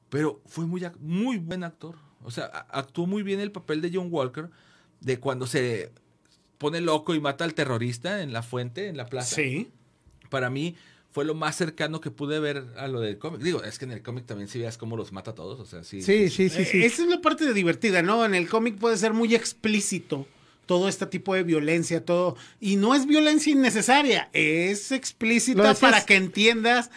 [0.09, 1.95] pero fue muy, ac- muy buen actor.
[2.23, 4.49] O sea, actuó muy bien el papel de John Walker,
[5.01, 5.91] de cuando se
[6.57, 9.69] pone loco y mata al terrorista en la fuente, en la plaza Sí.
[10.29, 10.75] para mí
[11.11, 13.41] fue lo más cercano que pude ver a lo del cómic.
[13.41, 15.65] Digo, es que en el cómic también sí veas cómo los mata a todos, o
[15.65, 16.01] sea, sí.
[16.01, 16.83] Sí, sí, sí, Eh, sí.
[16.83, 18.23] Esa es la parte de divertida, ¿no?
[18.25, 20.27] En el cómic puede ser muy explícito
[20.67, 22.35] todo este tipo de violencia, todo.
[22.59, 26.91] Y no es violencia innecesaria, es explícita para que entiendas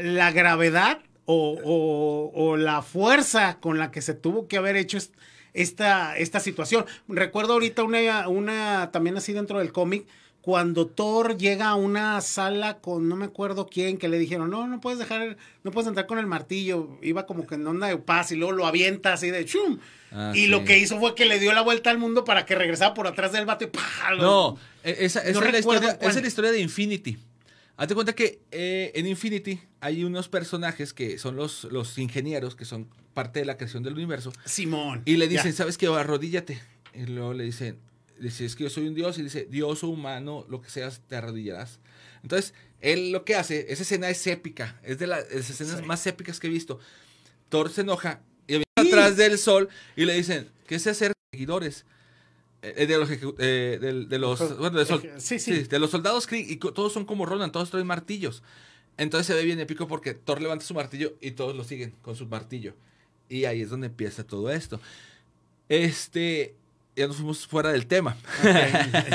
[0.00, 4.96] la gravedad o, o- o la fuerza con la que se tuvo que haber hecho
[4.96, 5.14] est-
[5.52, 6.84] esta, esta situación.
[7.08, 10.06] Recuerdo ahorita una, una también así dentro del cómic.
[10.46, 14.68] Cuando Thor llega a una sala con no me acuerdo quién, que le dijeron, no,
[14.68, 17.00] no puedes dejar, no puedes entrar con el martillo.
[17.02, 19.80] Iba como que en onda de paz y luego lo avienta así de chum.
[20.12, 20.46] Ah, y sí.
[20.46, 23.08] lo que hizo fue que le dio la vuelta al mundo para que regresara por
[23.08, 24.12] atrás del vato y ¡pah!
[24.16, 26.10] lo- No, e- esa, esa No es, la historia, cuál.
[26.10, 27.18] esa es la historia de Infinity.
[27.76, 32.64] Hazte cuenta que eh, en Infinity hay unos personajes que son los, los ingenieros, que
[32.64, 35.02] son parte de la creación del universo, Simón.
[35.06, 35.56] y le dicen, Ya.
[35.56, 35.88] ¿sabes qué?
[35.88, 36.62] Arrodíllate.
[36.94, 37.80] Y luego le dicen,
[38.20, 41.00] dice, es que yo soy un dios, y dice, dios o humano, lo que seas,
[41.08, 41.80] te arrodillarás.
[42.22, 45.84] Entonces, él lo que hace, esa escena es épica, es de las escenas Sí.
[45.86, 46.78] más épicas que he visto.
[47.48, 51.84] Thor se enoja y viene atrás del sol y le dicen, ¿qué se hacer seguidores?
[52.62, 55.62] Eh, de los, ejecu- eh, de, los, bueno, de, sol- eje- sí, sí.
[55.64, 58.42] de los soldados Kree, y todos son como Ronan, todos traen martillos.
[58.98, 62.16] Entonces se ve bien épico porque Thor levanta su martillo y todos lo siguen con
[62.16, 62.74] su martillo.
[63.28, 64.80] Y ahí es donde empieza todo esto.
[65.68, 66.54] Este,
[66.96, 68.16] ya nos fuimos fuera del tema.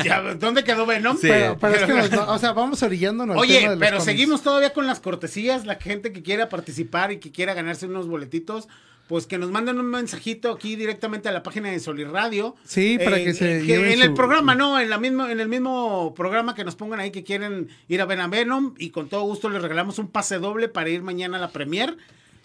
[0.06, 1.18] Ya, ¿Dónde quedó Venom?
[1.18, 1.28] Sí.
[1.30, 4.02] Pero, pero es que, nos- no, o sea, vamos orillándonos Oye, tema de los pero
[4.02, 5.66] seguimos todavía con las cortesías.
[5.66, 8.68] La gente que quiera participar y que quiera ganarse unos boletitos,
[9.08, 12.56] pues que nos manden un mensajito aquí directamente a la página de Solir Radio.
[12.64, 14.80] Sí, para Eh, que se que en el programa, ¿no?
[14.80, 18.06] En, la mismo, en el mismo programa que nos pongan ahí que quieren ir a
[18.06, 21.38] ver a Venom y con todo gusto les regalamos un pase doble para ir mañana
[21.38, 21.98] a la premier.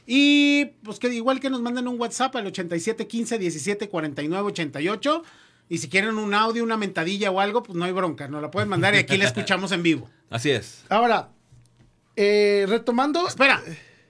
[0.06, 5.22] Y pues que igual que nos manden un WhatsApp al 8715 17 49 88.
[5.68, 8.52] Y si quieren un audio, una mentadilla o algo, pues no hay bronca, nos la
[8.52, 10.08] pueden mandar y aquí la escuchamos en vivo.
[10.30, 10.84] Así es.
[10.88, 11.30] Ahora,
[12.14, 13.60] eh, retomando, Espera,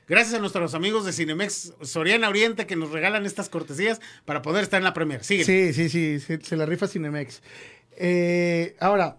[0.06, 4.64] gracias a nuestros amigos de Cinemex Soriana Oriente que nos regalan estas cortesías para poder
[4.64, 5.24] estar en la premier.
[5.24, 5.44] Sigue.
[5.44, 7.40] Sí, sí, sí, se, se la rifa Cinemex.
[7.96, 9.16] Eh, ahora,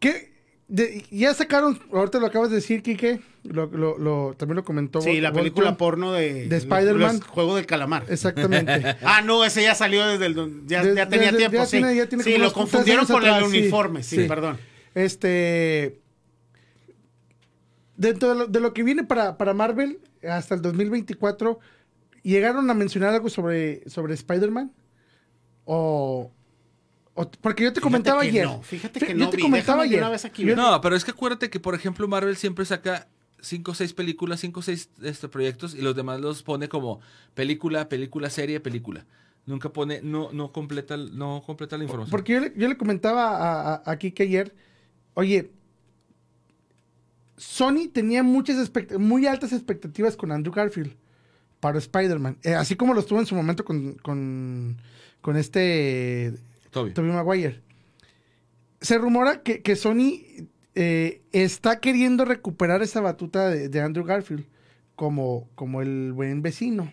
[0.00, 0.33] ¿qué?
[0.68, 5.00] De- ya sacaron, ahorita lo acabas de decir, Quique, lo, lo- lo- también lo comentó.
[5.00, 7.20] Sí, la película porno de, De Spider-Man.
[7.20, 8.04] Juego del calamar.
[8.08, 8.72] Exactamente.
[9.02, 10.34] Ah, no, ese ya salió desde el.
[10.66, 11.76] Ya, ya tenía desde- tiempo, ya sí.
[11.78, 14.28] tiene- ya tiene sí, como lo confundieron con atrás, el uniforme, sí, Sí.
[14.28, 14.58] perdón.
[14.94, 16.00] Este.
[17.96, 21.60] Dentro de lo, de lo que viene para, para Marvel hasta el 2024,
[22.22, 24.72] ¿llegaron a mencionar algo sobre, sobre Spider-Man?
[25.64, 26.32] O-
[27.14, 28.44] Porque yo te Fíjate comentaba que ayer.
[28.46, 29.98] no, fíjate que yo no te vi, comentaba déjame ayer.
[30.02, 30.56] una vez aquí Yo- ver.
[30.56, 33.06] No, pero es que acuérdate que, por ejemplo, Marvel siempre saca
[33.40, 37.00] cinco o seis películas, cinco o seis este, proyectos y los demás los pone como
[37.34, 39.06] película, película, serie, película.
[39.46, 42.10] Nunca pone, no, no completa, no completa la información.
[42.10, 44.54] Porque yo le, yo le comentaba a, a, a Kike ayer,
[45.12, 45.52] oye,
[47.36, 50.94] Sony tenía muchas muy altas expectativas con Andrew Garfield
[51.60, 52.38] para Spider-Man.
[52.42, 54.76] Eh, así como lo estuvo en su momento con, con,
[55.20, 56.34] con este
[56.74, 56.92] Toby.
[57.00, 57.60] Maguire.
[58.80, 64.44] Se rumora que, que Sony eh, está queriendo recuperar esa batuta de, Andrew Garfield
[64.96, 66.92] como, como el buen vecino.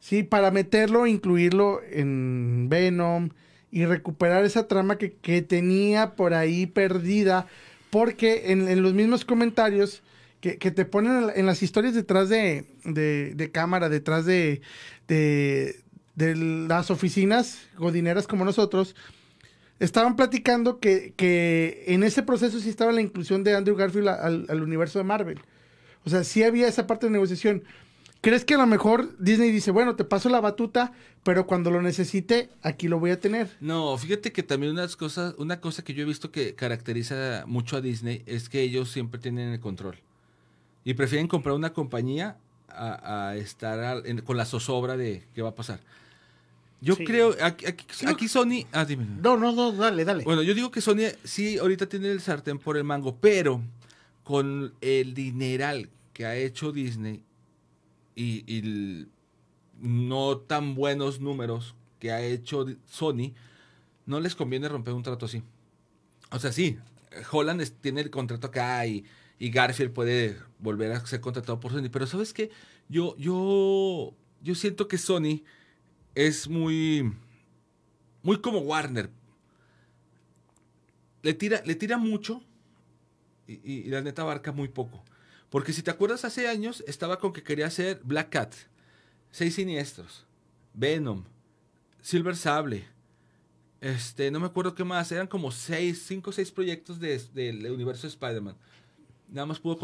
[0.00, 3.30] Sí, para meterlo, incluirlo en Venom
[3.70, 7.46] y recuperar esa trama que, que tenía por ahí perdida.
[7.90, 10.02] Porque en, en los mismos comentarios
[10.40, 14.60] que, que, te ponen en las historias detrás de, de, de cámara, detrás de,
[15.06, 15.83] de,
[16.14, 18.94] de, las oficinas godineras como nosotros,
[19.80, 24.62] estaban platicando que, que, en ese proceso sí estaba la inclusión de Andrew Garfield al,
[24.62, 25.40] universo de Marvel.
[26.04, 27.64] O sea, sí había esa parte de negociación.
[28.20, 30.92] ¿Crees que a lo mejor Disney dice, bueno, te paso la batuta,
[31.24, 33.50] pero cuando lo necesite, aquí lo voy a tener?
[33.60, 37.76] No, fíjate que también unas cosas, una cosa que yo he visto que caracteriza mucho
[37.76, 39.98] a Disney es que ellos siempre tienen el control.
[40.84, 45.80] Y prefieren comprar una compañía a, estar con la zozobra de qué va a pasar.
[46.84, 47.64] Yo creo, aquí,
[48.06, 48.66] aquí, Sony...
[48.70, 49.06] Ah, dime.
[49.22, 50.22] No, no, no, dale, dale.
[50.22, 53.62] Bueno, yo digo que Sony sí ahorita tiene el sartén por el mango, pero
[54.22, 57.22] con el dineral que ha hecho Disney
[58.14, 59.06] y,
[59.80, 63.32] no tan buenos números que ha hecho Sony,
[64.04, 65.42] no les conviene romper un trato así.
[66.30, 66.78] O sea, sí,
[67.32, 69.04] Holland tiene el contrato acá y,
[69.38, 72.50] y, Garfield puede volver a ser contratado por Sony, pero ¿sabes qué?
[72.90, 75.42] Yo, yo, yo siento que Sony
[76.14, 77.12] es muy,
[78.22, 79.10] muy como Warner.
[81.22, 82.42] Le tira, le tira mucho
[83.46, 85.02] y, la neta abarca muy poco.
[85.50, 88.54] Porque si te acuerdas, hace años estaba con que quería hacer Black Cat,
[89.30, 90.26] Seis Siniestros,
[90.72, 91.24] Venom,
[92.00, 92.84] Silver Sable.
[93.80, 95.12] Este, no me acuerdo qué más.
[95.12, 98.56] Eran como seis, cinco o seis proyectos del universo de Spider-Man.
[99.28, 99.78] Nada más pudo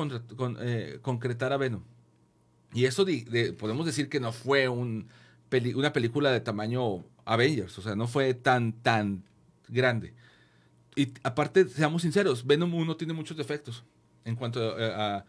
[0.61, 1.83] eh, concretar a Venom.
[2.73, 3.05] Y eso
[3.59, 5.09] podemos decir que no fue un
[5.75, 7.79] una película de tamaño Avengers.
[7.79, 9.25] O sea, no fue tan, tan
[9.69, 10.15] grande.
[10.97, 13.85] Y aparte, seamos sinceros, Venom 1 tiene muchos defectos
[14.25, 15.25] en cuanto a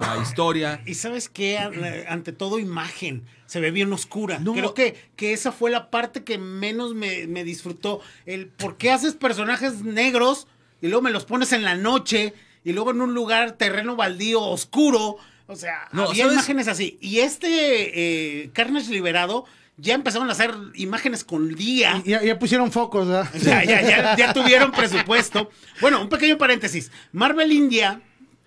[0.00, 0.82] la historia.
[0.86, 4.40] Y sabes qué, ante todo imagen, se ve bien oscura.
[4.42, 8.00] Creo que, que esa fue la parte que menos me, disfrutó.
[8.26, 10.46] El por qué haces personajes negros
[10.80, 14.40] y luego me los pones en la noche y luego en un lugar, terreno baldío,
[14.40, 15.16] oscuro.
[15.46, 16.98] O sea, había imágenes así.
[17.00, 19.44] Y este eh, Carnage Liberado
[19.80, 22.02] ya empezaron a hacer imágenes con día.
[22.04, 23.28] Ya, ya pusieron focos, ¿verdad?
[23.42, 25.50] Ya, ya, ya, ya tuvieron presupuesto.
[25.80, 26.90] Bueno, un pequeño paréntesis.
[27.12, 28.02] Marvel India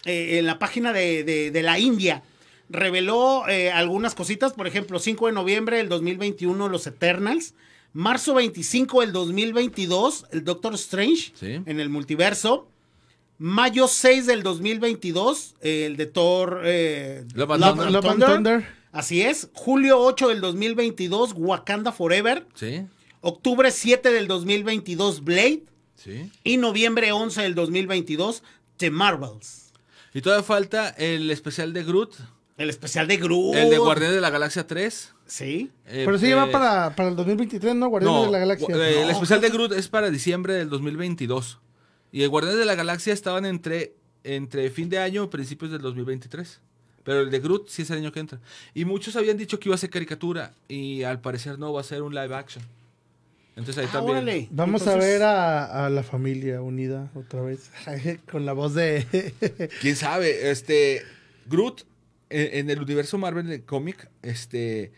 [0.05, 2.23] eh, en la página de, la India
[2.69, 7.53] reveló eh, algunas cositas, por ejemplo, 5 de noviembre del 2021 Los Eternals,
[7.93, 12.67] marzo 25 del 2022 el Doctor Strange en el multiverso,
[13.37, 18.82] mayo 6 del 2022 el de Thor eh, Love, Thunder.
[18.93, 22.45] Así es, julio 8 del 2022 Wakanda Forever,
[23.21, 25.63] octubre 7 del 2022 Blade
[26.43, 28.43] y noviembre 11 del 2022
[28.77, 29.73] The Marvels.
[30.13, 32.13] Y todavía falta el especial de Groot.
[32.55, 33.55] El especial de Groot.
[33.55, 35.15] El de Guardianes de la Galaxia 3.
[35.25, 35.71] Sí.
[35.87, 37.87] Eh, Pero sí lleva para, para el 2023, ¿no?
[37.87, 38.75] Guardianes de la Galaxia.
[38.75, 41.59] Eh, el especial de Groot es para diciembre del 2022.
[42.11, 45.81] Y el Guardianes de la Galaxia estaban entre, entre fin de año y principios del
[45.81, 46.61] 2023.
[47.03, 48.39] Pero el de Groot sí es el año que entra.
[48.73, 50.53] Y muchos habían dicho que iba a ser caricatura.
[50.67, 52.63] Y al parecer no, va a ser un live action.
[53.55, 54.47] Entonces ahí ah, también.
[54.51, 57.71] Vamos a ver a, la familia unida otra vez.
[58.31, 59.33] Con la voz de.
[59.81, 60.49] Quién sabe.
[60.49, 61.03] Este.
[61.45, 61.83] Groot,
[62.29, 64.91] en, el universo Marvel de cómic, este.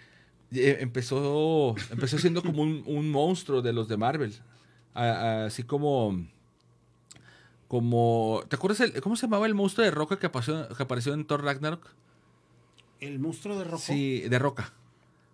[0.53, 4.33] Eh, empezó, empezó siendo como un, monstruo de los de Marvel.
[4.93, 6.25] así como.
[7.67, 8.43] Como.
[8.47, 8.81] ¿Te acuerdas?
[8.81, 11.87] El, ¿Cómo se llamaba el monstruo de roca que apareció, que apareció en Thor Ragnarok?
[12.99, 13.83] ¿El monstruo de roca?
[13.83, 14.73] Sí, de roca.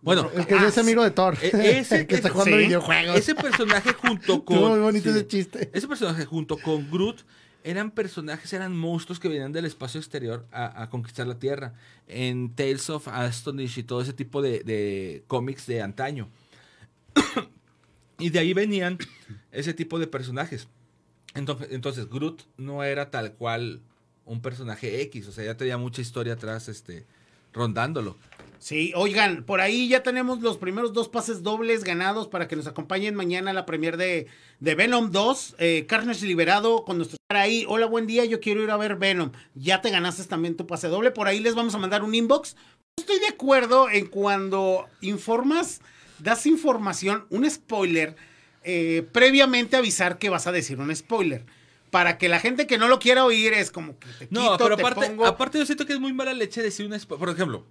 [0.01, 1.37] Bueno, el que es ah, amigo de Thor.
[1.41, 3.15] E-, ese, que está jugando videojuegos.
[3.15, 4.57] Ese personaje junto con.
[4.57, 5.69] muy bonito ese chiste.
[5.73, 7.23] Ese personaje junto con Groot
[7.63, 11.75] eran personajes, eran monstruos que venían del espacio exterior a, conquistar la Tierra.
[12.07, 16.29] En Tales of Astonish y todo ese tipo de, cómics de antaño.
[18.19, 18.97] y de ahí venían
[19.51, 20.67] ese tipo de personajes.
[21.33, 23.81] Entonces, entonces, Groot no era tal cual
[24.25, 27.05] un personaje X, o sea, ya tenía mucha historia atrás este,
[27.53, 28.17] rondándolo.
[28.59, 32.67] Sí, oigan, por ahí ya tenemos los primeros dos pases dobles ganados para que nos
[32.67, 34.27] acompañen mañana a la premier de,
[34.59, 35.55] de Venom 2.
[35.57, 37.65] Eh, Carnage Liberado con nuestro ahí.
[37.67, 39.31] Hola, buen día, yo quiero ir a ver Venom.
[39.55, 41.09] Ya te ganaste también tu pase doble.
[41.11, 42.55] Por ahí les vamos a mandar un inbox.
[42.97, 45.81] Estoy de acuerdo en cuando informas,
[46.19, 48.15] das información, un spoiler,
[48.63, 51.45] eh, previamente avisar que vas a decir un spoiler.
[51.89, 54.63] para que la gente que no lo quiera oír es como que te No, quito,
[54.63, 56.95] pero te aparte, pongo- aparte yo siento que es muy mala leche decir una...
[56.95, 57.65] spo- Por ejemplo,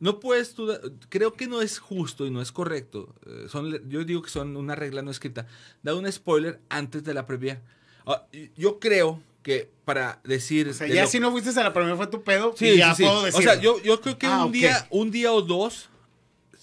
[0.00, 0.66] no puedes tú...
[0.66, 0.80] da-
[1.10, 3.14] Creo que no es justo y no es correcto.
[3.26, 5.46] eh, son, yo digo que son una regla no escrita.
[5.82, 7.60] Dar un spoiler antes de la premiere.
[8.06, 10.68] Ah, y- yo creo que para decir...
[10.68, 12.76] O sea, ya lo- si no fuiste a la primera fue tu pedo, Sí, y
[12.78, 13.08] ya sí, sí.
[13.08, 13.40] puedo decir.
[13.40, 15.90] O sea, yo, yo creo que Ah, un día, un día o dos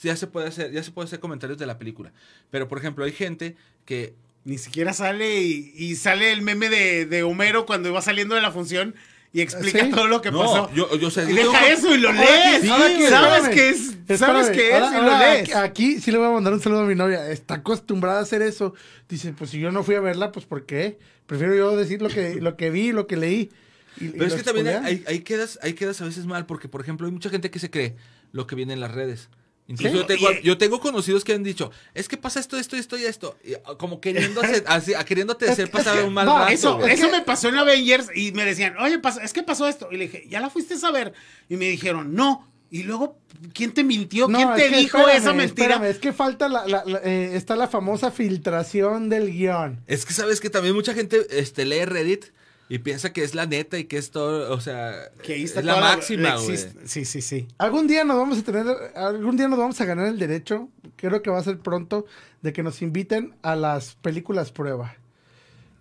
[0.04, 2.12] ya se puede hacer, ya se puede hacer comentarios de la película.
[2.52, 4.14] Pero por ejemplo, hay gente que
[4.46, 8.42] Ni siquiera sale y, y sale el meme de, de Homero cuando iba saliendo de
[8.42, 8.94] la función
[9.32, 9.90] y explica ¿Sí?
[9.92, 10.70] todo lo que no, pasó.
[10.76, 12.60] yo, yo sé, y yo- deja eso y lo lees.
[12.62, 15.42] que- sabes que es, sabes que es ahora- y lo lees.
[15.44, 17.32] Aquí, aquí sí le voy a mandar un saludo a mi novia.
[17.32, 18.74] Está acostumbrada a hacer eso.
[19.08, 21.00] Dice, pues si yo no fui a verla, pues ¿por qué?
[21.26, 23.50] Prefiero yo decir lo que, lo que vi, lo que leí.
[23.98, 26.68] y- y Pero es que también ahí, ahí quedas, ahí quedas a veces mal, porque
[26.68, 27.96] por ejemplo hay mucha gente que se cree
[28.34, 29.30] lo que viene en las redes.
[29.68, 29.98] Incluso Sí.
[30.00, 32.98] yo, tengo, Y- yo tengo conocidos que han dicho, es que pasa esto, esto, esto
[32.98, 33.38] y esto.
[33.46, 36.48] Y, ah, como queriéndose, así, queriéndote hacer pasar un mal rato.
[36.50, 36.92] Eso, güey.
[36.94, 39.88] eso me pasó en Avengers y me decían, oye, es que pasó esto.
[39.92, 41.14] Y le dije, ¿ya la fuiste a saber?
[41.50, 42.50] Y me dijeron, no.
[42.72, 43.20] Y luego,
[43.54, 44.28] ¿quién te mintió?
[44.28, 45.68] No, ¿Quién es te que dijo espérame, esa mentira?
[45.76, 49.80] espérame, es que falta la, la- la- eh, está la famosa filtración del guion.
[49.88, 52.26] Es que sabes que también mucha gente este, lee Reddit
[52.70, 55.60] y piensa que es la neta y que es todo, o sea, Que ahí está
[55.60, 56.58] es la máxima, güey.
[56.86, 57.48] Sí, sí, sí.
[57.58, 61.22] Algún día nos vamos a tener, algún día nos vamos a ganar el derecho, creo
[61.22, 62.06] que va a ser pronto,
[62.42, 64.96] de que nos inviten a las películas prueba.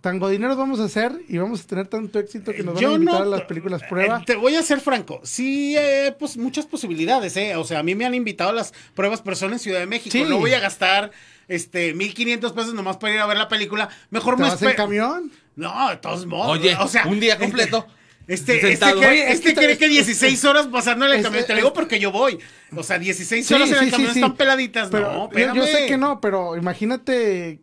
[0.01, 2.91] Tan godineros vamos a hacer y vamos a tener tanto éxito que nos van a
[2.91, 4.19] invitar a las películas prueba.
[4.19, 5.21] eh, Te voy a ser franco.
[5.23, 7.55] Sí, eh, pues muchas posibilidades, ¿eh?
[7.55, 9.85] O sea, a mí me han invitado a las pruebas, pero son en Ciudad de
[9.85, 10.11] México.
[10.11, 10.25] Sí.
[10.25, 11.11] No voy a gastar
[11.47, 13.87] este 1500 pesos nomás para ir a ver la película.
[14.09, 15.31] Mejor ¿Te me vas en camión?
[15.55, 16.57] No, de todos modos.
[16.57, 17.87] Oye, o sea, un día este- completo.
[18.25, 18.99] Este, este, Sentado.
[18.99, 21.43] cree, Oye, es este que cree que 16 horas pasándole el camión.
[21.45, 22.39] Te lo digo porque yo voy.
[22.75, 24.19] O sea, 16 Sí, horas en sí, el camión sí.
[24.19, 24.89] están peladitas.
[24.89, 25.87] Pero no, yo, yo sé espérame.
[25.89, 27.59] que no, pero imagínate.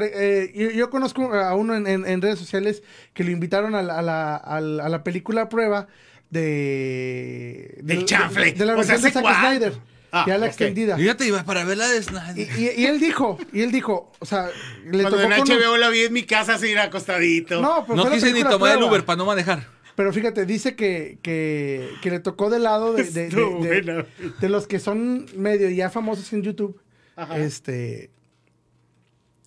[0.00, 3.82] eh, yo, yo conozco a uno en, en- en redes sociales que lo invitaron a
[3.82, 5.88] la, a la, a la- a la película prueba
[6.30, 7.78] de.
[7.82, 8.46] Del de- chanfle.
[8.46, 9.40] De, de la O sea, de ¿hace Zack?
[9.40, 9.72] Snyder.
[10.12, 10.96] Ah, ya la extendida.
[10.96, 12.36] Fíjate, iba para verla de Snyder.
[12.58, 14.48] Y, y- y él dijo, y él dijo, o sea,
[14.84, 17.60] le Cuando tocó en con un- HBO la vi en mi casa así acostadito.
[17.62, 18.82] No, pues no la quise ni tomar el.
[18.82, 19.66] Uber para no manejar.
[19.94, 24.06] Pero fíjate, dice que, que, que le tocó del lado de, de, de- de-
[24.40, 26.80] de los que son medio ya famosos en YouTube.
[27.16, 27.38] Ajá.
[27.38, 28.10] Este.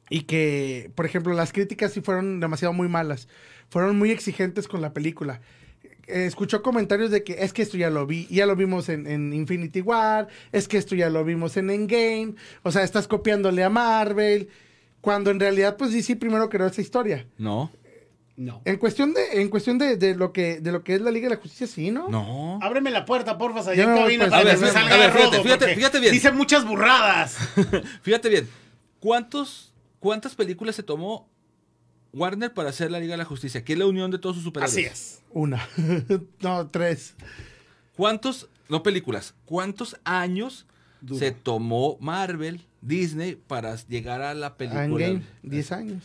[0.10, 3.28] Y que, por ejemplo, las críticas sí fueron demasiado muy malas.
[3.70, 5.42] Fueron muy exigentes con la película.
[6.08, 9.08] Eh, escuchó comentarios de que es que esto ya lo vi, ya lo vimos en,
[9.08, 13.64] en Infinity War, es que esto ya lo vimos en Endgame, o sea, estás copiándole
[13.64, 14.50] a Marvel,
[15.00, 17.26] cuando en realidad, pues DC primero creó esta historia.
[17.38, 17.72] No,
[18.36, 18.62] No.
[18.66, 21.30] En cuestión de, en cuestión de, de lo que, de lo que es la Liga
[21.30, 22.10] de la Justicia, sí, ¿no?
[22.10, 22.60] no.
[22.62, 24.34] Ábreme la puerta, porfa, allá Ya en cabina pues.
[24.34, 26.14] A ver, que me a ver, salga a ver, fíjate, rodo, fíjate, porque fíjate bien.
[26.14, 27.38] Dice muchas burradas.
[28.02, 28.50] Fíjate bien,
[29.00, 31.30] ¿cuántos, ¿cuántas películas se tomó
[32.14, 33.64] Warner para hacer la Liga de la Justicia?
[33.64, 34.74] Que es la unión de todos sus superhéroes.
[34.78, 35.22] Así es.
[35.32, 35.68] Una.
[36.42, 37.16] no, tres.
[37.96, 40.66] ¿Cuántos, no películas, cuántos años
[41.18, 44.86] se tomó Marvel, Disney, para llegar a la película?
[44.86, 46.04] Endgame, 10 años.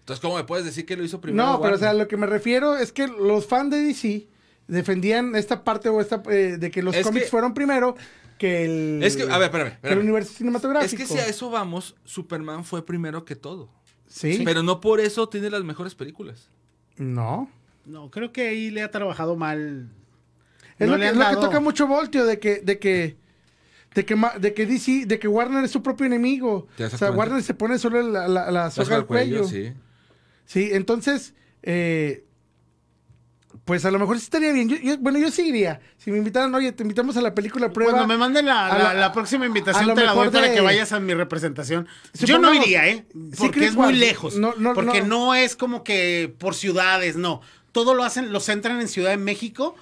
[0.00, 2.16] Entonces, ¿cómo me puedes decir que lo hizo primero No, pero o sea, lo que
[2.16, 4.26] me refiero es que los fans de DC
[4.66, 7.96] defendían esta parte o esta eh, de que los Es cómics que- fueron primero
[8.38, 10.96] que el Es que, a ver, espérame, que el universo Es cinematográfico.
[10.96, 13.68] que si a eso vamos, Superman fue primero que todo.
[14.10, 14.42] Sí.
[14.44, 16.50] Pero no por eso tiene las mejores películas.
[16.96, 17.48] No.
[17.86, 19.88] No, creo que ahí le ha trabajado mal.
[20.78, 23.16] Es No lo, que, lo toca mucho Voltio de que de que
[23.94, 26.68] de que, de que DC, de que Warner es su propio enemigo.
[26.76, 27.10] ¿Te das O sea?
[27.10, 29.44] Warner se pone solo la, la, la soga al cuello.
[29.44, 29.72] sí.
[30.44, 32.24] Sí, entonces, eh,
[33.70, 34.68] pues a lo mejor sí estaría bien.
[34.68, 35.80] Yo, yo- bueno, yo sí iría.
[35.96, 37.92] Si me invitaran, oye, te invitamos a la película prueba.
[37.92, 40.90] Cuando me manden la, la- la- la próxima invitación te la doy para que vayas
[40.90, 41.86] a mi representación.
[42.14, 43.04] Yo no iría, ¿eh?
[43.38, 44.34] Porque es muy lejos.
[44.34, 45.26] no, no, porque no.
[45.26, 45.34] no.
[45.36, 47.42] es como que por ciudades, no.
[47.70, 49.76] Todo lo hacen, lo centran en Ciudad de México.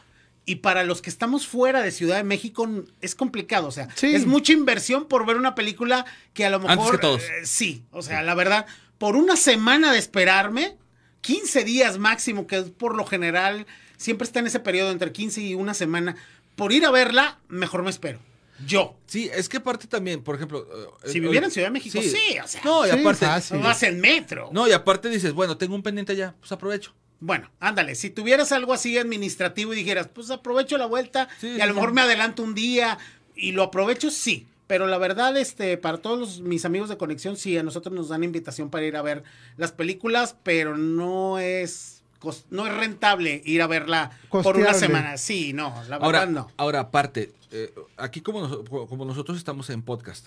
[0.45, 2.69] Y para los que estamos fuera de Ciudad de México
[3.01, 4.15] es complicado, o sea, Sí.
[4.15, 7.23] es mucha inversión por ver una película que a lo mejor Antes que todos.
[7.23, 8.67] eh, sí, o sea, la verdad,
[8.99, 10.77] por una semana de esperarme,
[11.21, 13.67] 15 días máximo, que es por lo general
[13.97, 16.17] siempre está en ese periodo entre 15 y una semana,
[16.57, 18.21] por ir a verla, mejor me espero.
[18.67, 18.97] Yo.
[19.07, 20.67] Sí, es que aparte también, por ejemplo...
[21.05, 22.61] eh, Si eh, viviera en Ciudad de México, sí, o sea.
[22.65, 23.27] No, y Sí, aparte...
[23.59, 24.51] Vas en metro.
[24.53, 26.93] No, y aparte dices, bueno, tengo un pendiente allá, pues aprovecho.
[27.21, 31.61] Bueno, ándale, si tuvieras algo así administrativo y dijeras, pues aprovecho la vuelta Sí, y
[31.61, 31.95] a sí, lo mejor sí.
[31.95, 32.99] me adelanto un día
[33.37, 34.47] y lo aprovecho, sí.
[34.69, 38.09] Pero la verdad, este, para todos los- mis amigos de conexión, sí, a nosotros nos
[38.11, 39.25] dan invitación para ir a ver
[39.57, 42.05] las películas, pero no es,
[42.51, 45.17] no es rentable ir a verla por una semana.
[45.17, 46.49] Sí, no, la verdad Ahora, no.
[46.57, 50.27] ahora aparte, eh, aquí como, nos- como nosotros estamos en podcast,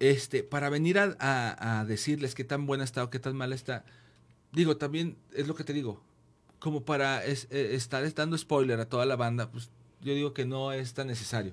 [0.00, 3.54] este, para venir a, a- a decirles qué tan buena está o qué tan mala
[3.54, 3.84] está,
[4.52, 6.00] digo, también es lo que te digo,
[6.58, 9.68] como para es- eh, estar dando spoiler a toda la banda, pues
[10.00, 11.52] yo digo que no es tan necesario.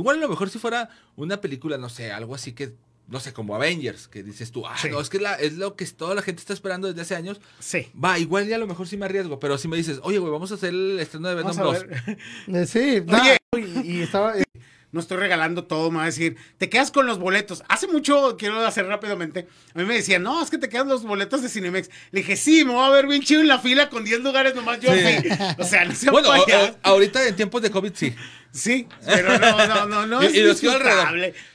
[0.00, 2.72] Igual a lo mejor si fuera una película, no sé, algo así que,
[3.08, 4.88] no sé, como Avengers, que dices tú, ah, Sí.
[4.88, 7.40] no, es que la- es lo que toda la gente está esperando desde hace años.
[7.58, 7.88] Sí.
[8.02, 10.32] Va, igual ya a lo mejor sí me arriesgo, pero si me dices, oye, güey,
[10.32, 11.86] vamos a hacer el estreno de Venom Vamos a 2.
[11.88, 12.18] ver.
[12.62, 13.36] Eh, sí, no, Oye.
[13.84, 14.38] y, y estaba...
[14.38, 14.44] eh,
[14.92, 17.62] No estoy regalando todo, me va a decir, te quedas con los boletos.
[17.68, 21.04] Hace mucho, quiero hacer rápidamente, a mí me decían, no, es que te quedan los
[21.04, 21.88] boletos de Cinemex.
[22.10, 24.54] Le dije, sí, me voy a ver bien chido en la fila con 10 lugares
[24.54, 24.90] nomás yo.
[24.92, 25.28] Sí.
[25.58, 26.76] O sea, no se Bueno, o- vaya.
[26.82, 28.14] o- ahorita en tiempos de COVID sí.
[28.52, 30.22] Sí, pero no, no, no, no.
[30.24, 30.60] Y- es y los.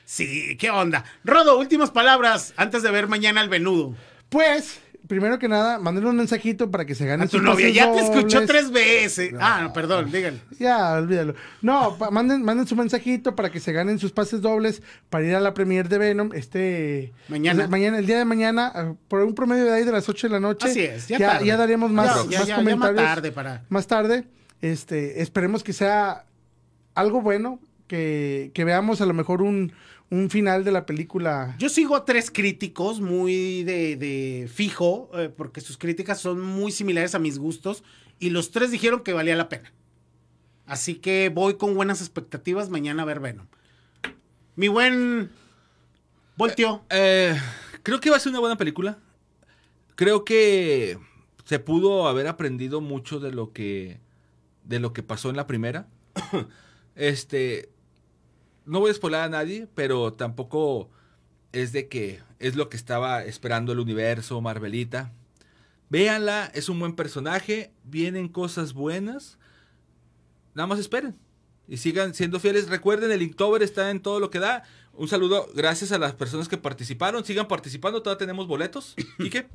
[0.06, 1.04] Sí, qué onda.
[1.24, 3.96] Rodo, últimas palabras antes de ver mañana el venudo.
[4.30, 7.92] Pues, primero que nada, mándenle un mensajito para que se gane A tu novia ya
[7.92, 9.34] te escuchó tres veces.
[9.40, 10.40] Ah, no, perdón, dígale.
[10.60, 11.36] Ya, olvídalo.
[11.62, 15.40] No, manden, manden su mensajito para que se ganen sus pases dobles para ir a
[15.40, 17.60] la premier de Venom este Mañana.
[17.60, 20.28] pues, mañana el día de mañana ah, por un promedio de ahí de las 8
[20.28, 20.68] de la noche.
[20.70, 21.46] Así es, ya ya, tarde.
[21.46, 24.24] ya daremos más, Ya, más comentarios más tarde para- más tarde.
[24.62, 26.26] Este, esperemos que sea
[26.96, 29.74] algo bueno, que, que veamos a lo mejor un,
[30.10, 31.56] un final de la película.
[31.58, 36.72] Yo sigo a tres críticos muy de, de fijo, eh, porque sus críticas son muy
[36.72, 37.84] similares a mis gustos,
[38.20, 39.74] y los tres dijeron que valía la pena.
[40.66, 43.48] Así que voy con buenas expectativas mañana a ver Venom.
[44.56, 45.30] Mi buen
[46.38, 46.84] Voltio.
[46.90, 47.40] Eh,
[47.84, 48.98] creo que va a ser una buena película.
[49.96, 50.98] Creo que
[51.46, 54.00] se pudo haber aprendido mucho de lo que
[54.64, 55.88] de lo que pasó en la primera.
[56.96, 57.70] este
[58.66, 60.90] no voy a spoiler a nadie, pero tampoco
[61.52, 65.14] es de que es lo que estaba esperando el universo Marvelita.
[65.90, 69.38] Véanla, es un buen personaje, vienen cosas buenas.
[70.54, 71.16] Nada más esperen
[71.68, 72.70] y sigan siendo fieles.
[72.70, 74.64] Recuerden, el Inktober está en todo lo que da.
[74.94, 77.26] Un saludo, gracias a las personas que participaron.
[77.26, 78.96] Sigan participando, todavía tenemos boletos.
[79.18, 79.48] Quique.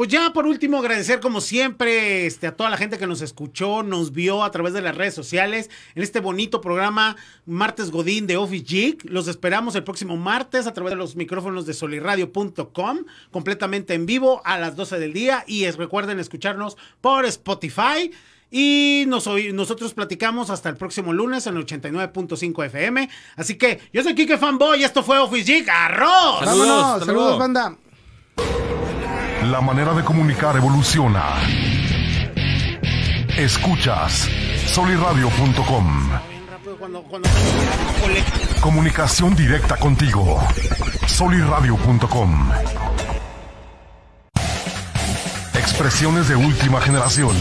[0.00, 3.82] Pues ya por último agradecer como siempre este, a toda la gente que nos escuchó,
[3.82, 8.38] nos vio a través de las redes sociales en este bonito programa Martes Godín de
[8.38, 9.04] Office Geek.
[9.10, 14.40] Los esperamos el próximo martes a través de los micrófonos de solirradio.com, completamente en vivo
[14.46, 18.10] a las 12 del día y es, recuerden escucharnos por Spotify.
[18.50, 23.06] Y nos oí- nosotros platicamos hasta el próximo lunes en el 89.5 FM.
[23.36, 25.68] Así que yo soy Kike Fanboy y esto fue Office Geek.
[25.68, 26.38] ¡Arroz!
[26.46, 27.76] Saludos, saludos, banda.
[29.44, 31.24] La manera de comunicar evoluciona.
[33.38, 34.28] Escuchas
[34.66, 36.10] soliradio.com.
[38.60, 40.38] Comunicación directa contigo.
[41.06, 42.50] Soliradio.com.
[45.54, 47.34] Expresiones de última generación.